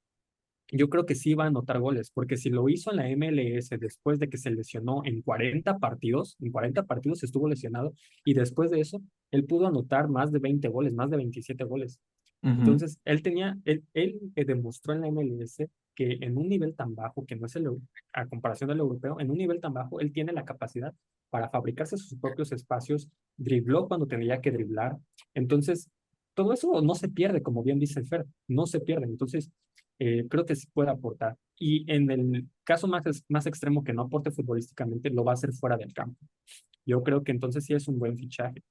[0.70, 3.70] Yo creo que sí va a anotar goles, porque si lo hizo en la MLS
[3.78, 8.70] después de que se lesionó en 40 partidos, en 40 partidos estuvo lesionado, y después
[8.70, 9.00] de eso,
[9.30, 11.98] él pudo anotar más de 20 goles, más de 27 goles.
[12.42, 12.52] Ujú.
[12.52, 16.94] Entonces, él tenía, él, él eh, demostró en la MLS que en un nivel tan
[16.94, 17.66] bajo, que no es el,
[18.12, 20.94] a comparación del europeo, en un nivel tan bajo, él tiene la capacidad
[21.30, 24.96] para fabricarse sus propios espacios, dribló cuando tenía que driblar.
[25.34, 25.90] Entonces,
[26.34, 29.06] todo eso no se pierde, como bien dice Fer, no se pierde.
[29.06, 29.50] Entonces,
[29.98, 31.36] eh, creo que sí puede aportar.
[31.58, 35.52] Y en el caso más, más extremo que no aporte futbolísticamente, lo va a hacer
[35.52, 36.24] fuera del campo.
[36.86, 38.62] Yo creo que entonces sí es un buen fichaje.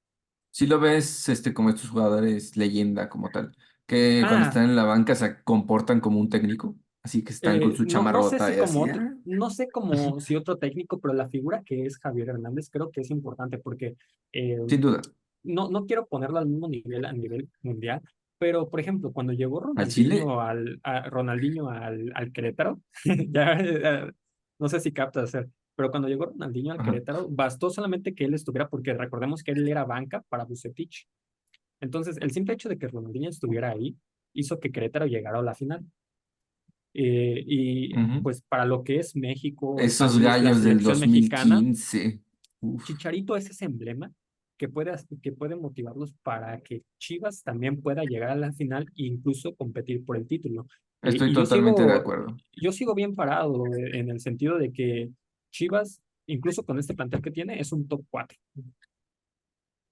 [0.50, 3.52] Si lo ves este, como estos jugadores leyenda como tal,
[3.86, 7.60] que cuando Ah, están en la banca se comportan como un técnico, así que están
[7.60, 9.16] con Eh, su no, no sé chamarrota si como otro, "Ah".
[9.24, 13.02] no sé como si otro técnico, pero la figura que es Javier Hernández creo que
[13.02, 13.96] es importante porque
[14.32, 15.00] eh, Sin duda,
[15.44, 18.02] no, no quiero ponerlo al mismo nivel a nivel mundial,
[18.38, 22.80] pero por ejemplo, cuando llegó Ronaldinho al, a Ronaldinho al, al Querétaro,
[23.30, 24.12] ya
[24.58, 26.90] no sé si capta hacer, pero cuando llegó Ronaldinho al ajá.
[26.90, 31.06] Querétaro, bastó solamente que él estuviera, porque recordemos que él era banca para Bucetich.
[31.80, 33.96] Entonces, el simple hecho de que Ronaldinho estuviera ahí
[34.32, 35.84] hizo que Querétaro llegara a la final.
[36.94, 38.22] Eh, y Ujú.
[38.22, 42.20] pues para lo que es México, Esos gallos del selección mexicana, 2015.
[42.60, 42.84] Uf.
[42.84, 44.10] Chicharito es ese emblema
[44.58, 49.04] que puede, que puede motivarlos para que Chivas también pueda llegar a la final e
[49.04, 50.66] incluso competir por el título.
[51.00, 52.36] Estoy y totalmente de acuerdo.
[52.60, 55.10] yo sigo bien parado eh, en el sentido de que
[55.52, 58.36] Chivas, incluso con este plantel que tiene, es un top 4.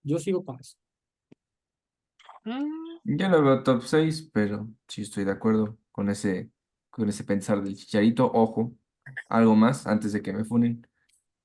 [0.03, 0.77] Yo sigo con eso.
[2.45, 6.51] Mm, Yo lo veo top 6, pero sí estoy de acuerdo con ese,
[6.91, 8.31] con ese pensar del Chicharito.
[8.33, 8.75] Ojo,
[9.29, 10.87] algo más antes de que me funen.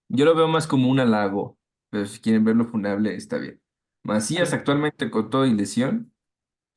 [0.09, 1.57] Yo lo veo más como un halago,
[1.91, 3.61] pero si quieren verlo funable, está bien.
[4.03, 6.11] Macías actualmente con toda y lesión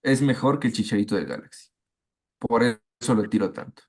[0.02, 1.70] es mejor que el Chicharito del Galaxy.
[2.38, 3.84] Por eso lo tiro tanto.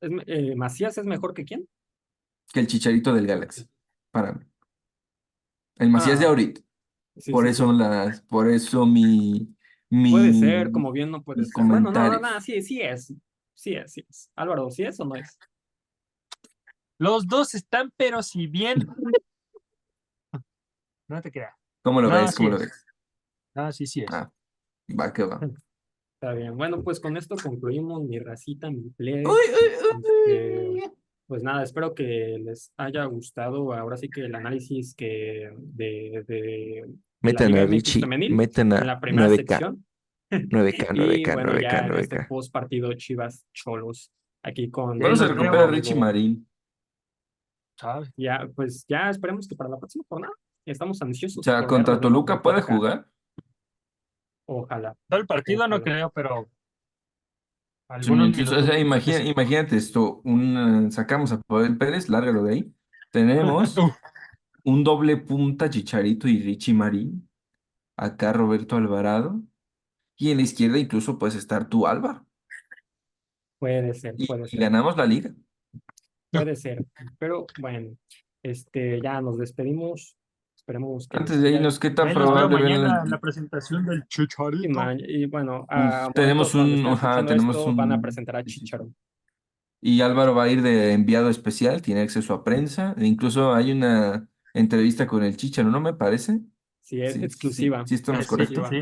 [0.00, 1.68] Eh, ¿Macías es mejor que quién?
[2.52, 3.68] Que el Chicharito del Galaxy,
[4.10, 4.44] para mí.
[5.76, 6.60] El Macías de Ah, ahorita.
[7.16, 7.78] sí, Por sí, eso sí.
[7.78, 9.54] las, por eso mi,
[9.90, 11.64] Puede ser, mi, como bien no puede mi ser.
[11.64, 13.12] Bueno, no, no, no, sí, sí es.
[13.54, 14.30] Sí es, sí es.
[14.36, 15.36] Álvaro, ¿sí es o no es?
[16.96, 18.86] Los dos están, pero si bien.
[21.08, 21.54] No te creas.
[21.82, 22.30] ¿Cómo lo No, ves?
[22.30, 22.62] sí ¿Cómo lo es.
[22.62, 22.86] ves?
[23.54, 24.06] No, sí, sí es.
[24.12, 24.30] Ah,
[24.98, 25.40] va que va.
[26.20, 26.56] Está bien.
[26.56, 29.22] Bueno, pues con esto concluimos mi racita, mi plebe.
[29.26, 30.82] Uy, uy, Este, uy.
[31.26, 36.84] pues nada, espero que les haya gustado ahora sí que el análisis que de, de,
[37.22, 39.86] Liga a MX Richie, femenil metan en a la primera 9K, sección.
[40.30, 42.28] 9K, Y 9K, bueno, 9K, ya en este 9K.
[42.28, 44.12] post partido Chivas Cholos,
[44.42, 45.66] aquí con ¿Cuándo se recupera.
[45.68, 46.48] Richie Marín?
[47.76, 48.10] ¿Sabes?
[48.16, 50.32] Ya, pues ya esperemos que para la próxima jornada
[50.72, 52.66] estamos ansiosos O sea, contra Toluca puede 4K.
[52.76, 53.08] jugar.
[54.46, 54.94] Ojalá.
[55.08, 56.48] Todo el partido no creo, pero.
[57.90, 62.74] Algunos o sea, imagina- imagínate esto, un, sacamos a Pavel Pérez, lárgalo de ahí.
[63.10, 63.74] Tenemos
[64.64, 67.28] un doble punta Chicharito y Richie Marín.
[67.96, 69.40] Acá Roberto Alvarado.
[70.16, 72.26] Y en la izquierda incluso puedes estar tú, Álvaro.
[73.58, 74.60] Puede ser, puede y ser.
[74.60, 75.30] ganamos la liga.
[76.30, 76.84] Puede ser,
[77.18, 77.96] pero bueno,
[78.44, 80.17] este, ya nos despedimos.
[80.68, 84.68] Esperemos que Antes de irnos, ¿qué tan probable mañana en la presentación del y, Chicharito.
[84.68, 88.44] ma- y bueno, a tenemos un- ajá, tenemos esto, van a un- presentar a.
[88.44, 88.90] Chicharo.
[89.80, 92.94] Y Álvaro va a ir de enviado especial, tiene acceso a prensa.
[92.98, 96.40] e incluso hay una entrevista con el Chicharo, ¿no me parece?
[96.82, 97.86] Sí, es Sí, sí, exclusiva.
[97.86, 98.68] sí estamos sí, correctos.
[98.68, 98.76] sí.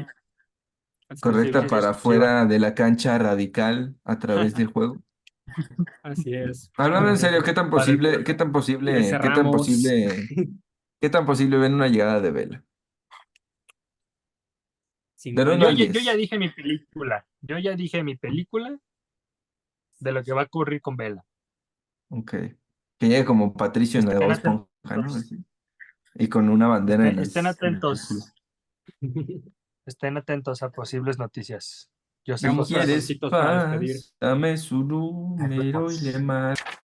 [1.09, 1.95] exclusiva, Correcta sí, para exclusiva.
[2.03, 5.01] fuera de la cancha radical a través del juego.
[6.03, 6.69] Así es.
[6.77, 8.25] Hablando en serio, ¿qué tan posible, juego.
[8.25, 10.29] qué tan Le posible, qué tan posible,
[11.07, 12.65] qué tan posible ven una llegada de Vela?
[15.25, 15.93] Yo, ya- diez.
[15.93, 17.27] yo ya dije mi película.
[17.43, 18.77] Yo ya dije mi película
[20.01, 21.25] de lo que va a ocurrir con Vela.
[22.11, 22.31] Ok.
[22.99, 24.67] Que llegue como Patricio en la de Esponja,
[24.97, 25.07] ¿no?
[26.15, 28.35] Y con una bandera en Estén, las- atentos.
[29.87, 31.89] Estén atentos a posibles noticias.
[32.25, 33.95] Yo sé quieres corazoncitos para despedir.
[33.97, 36.13] paz, dame su número y le.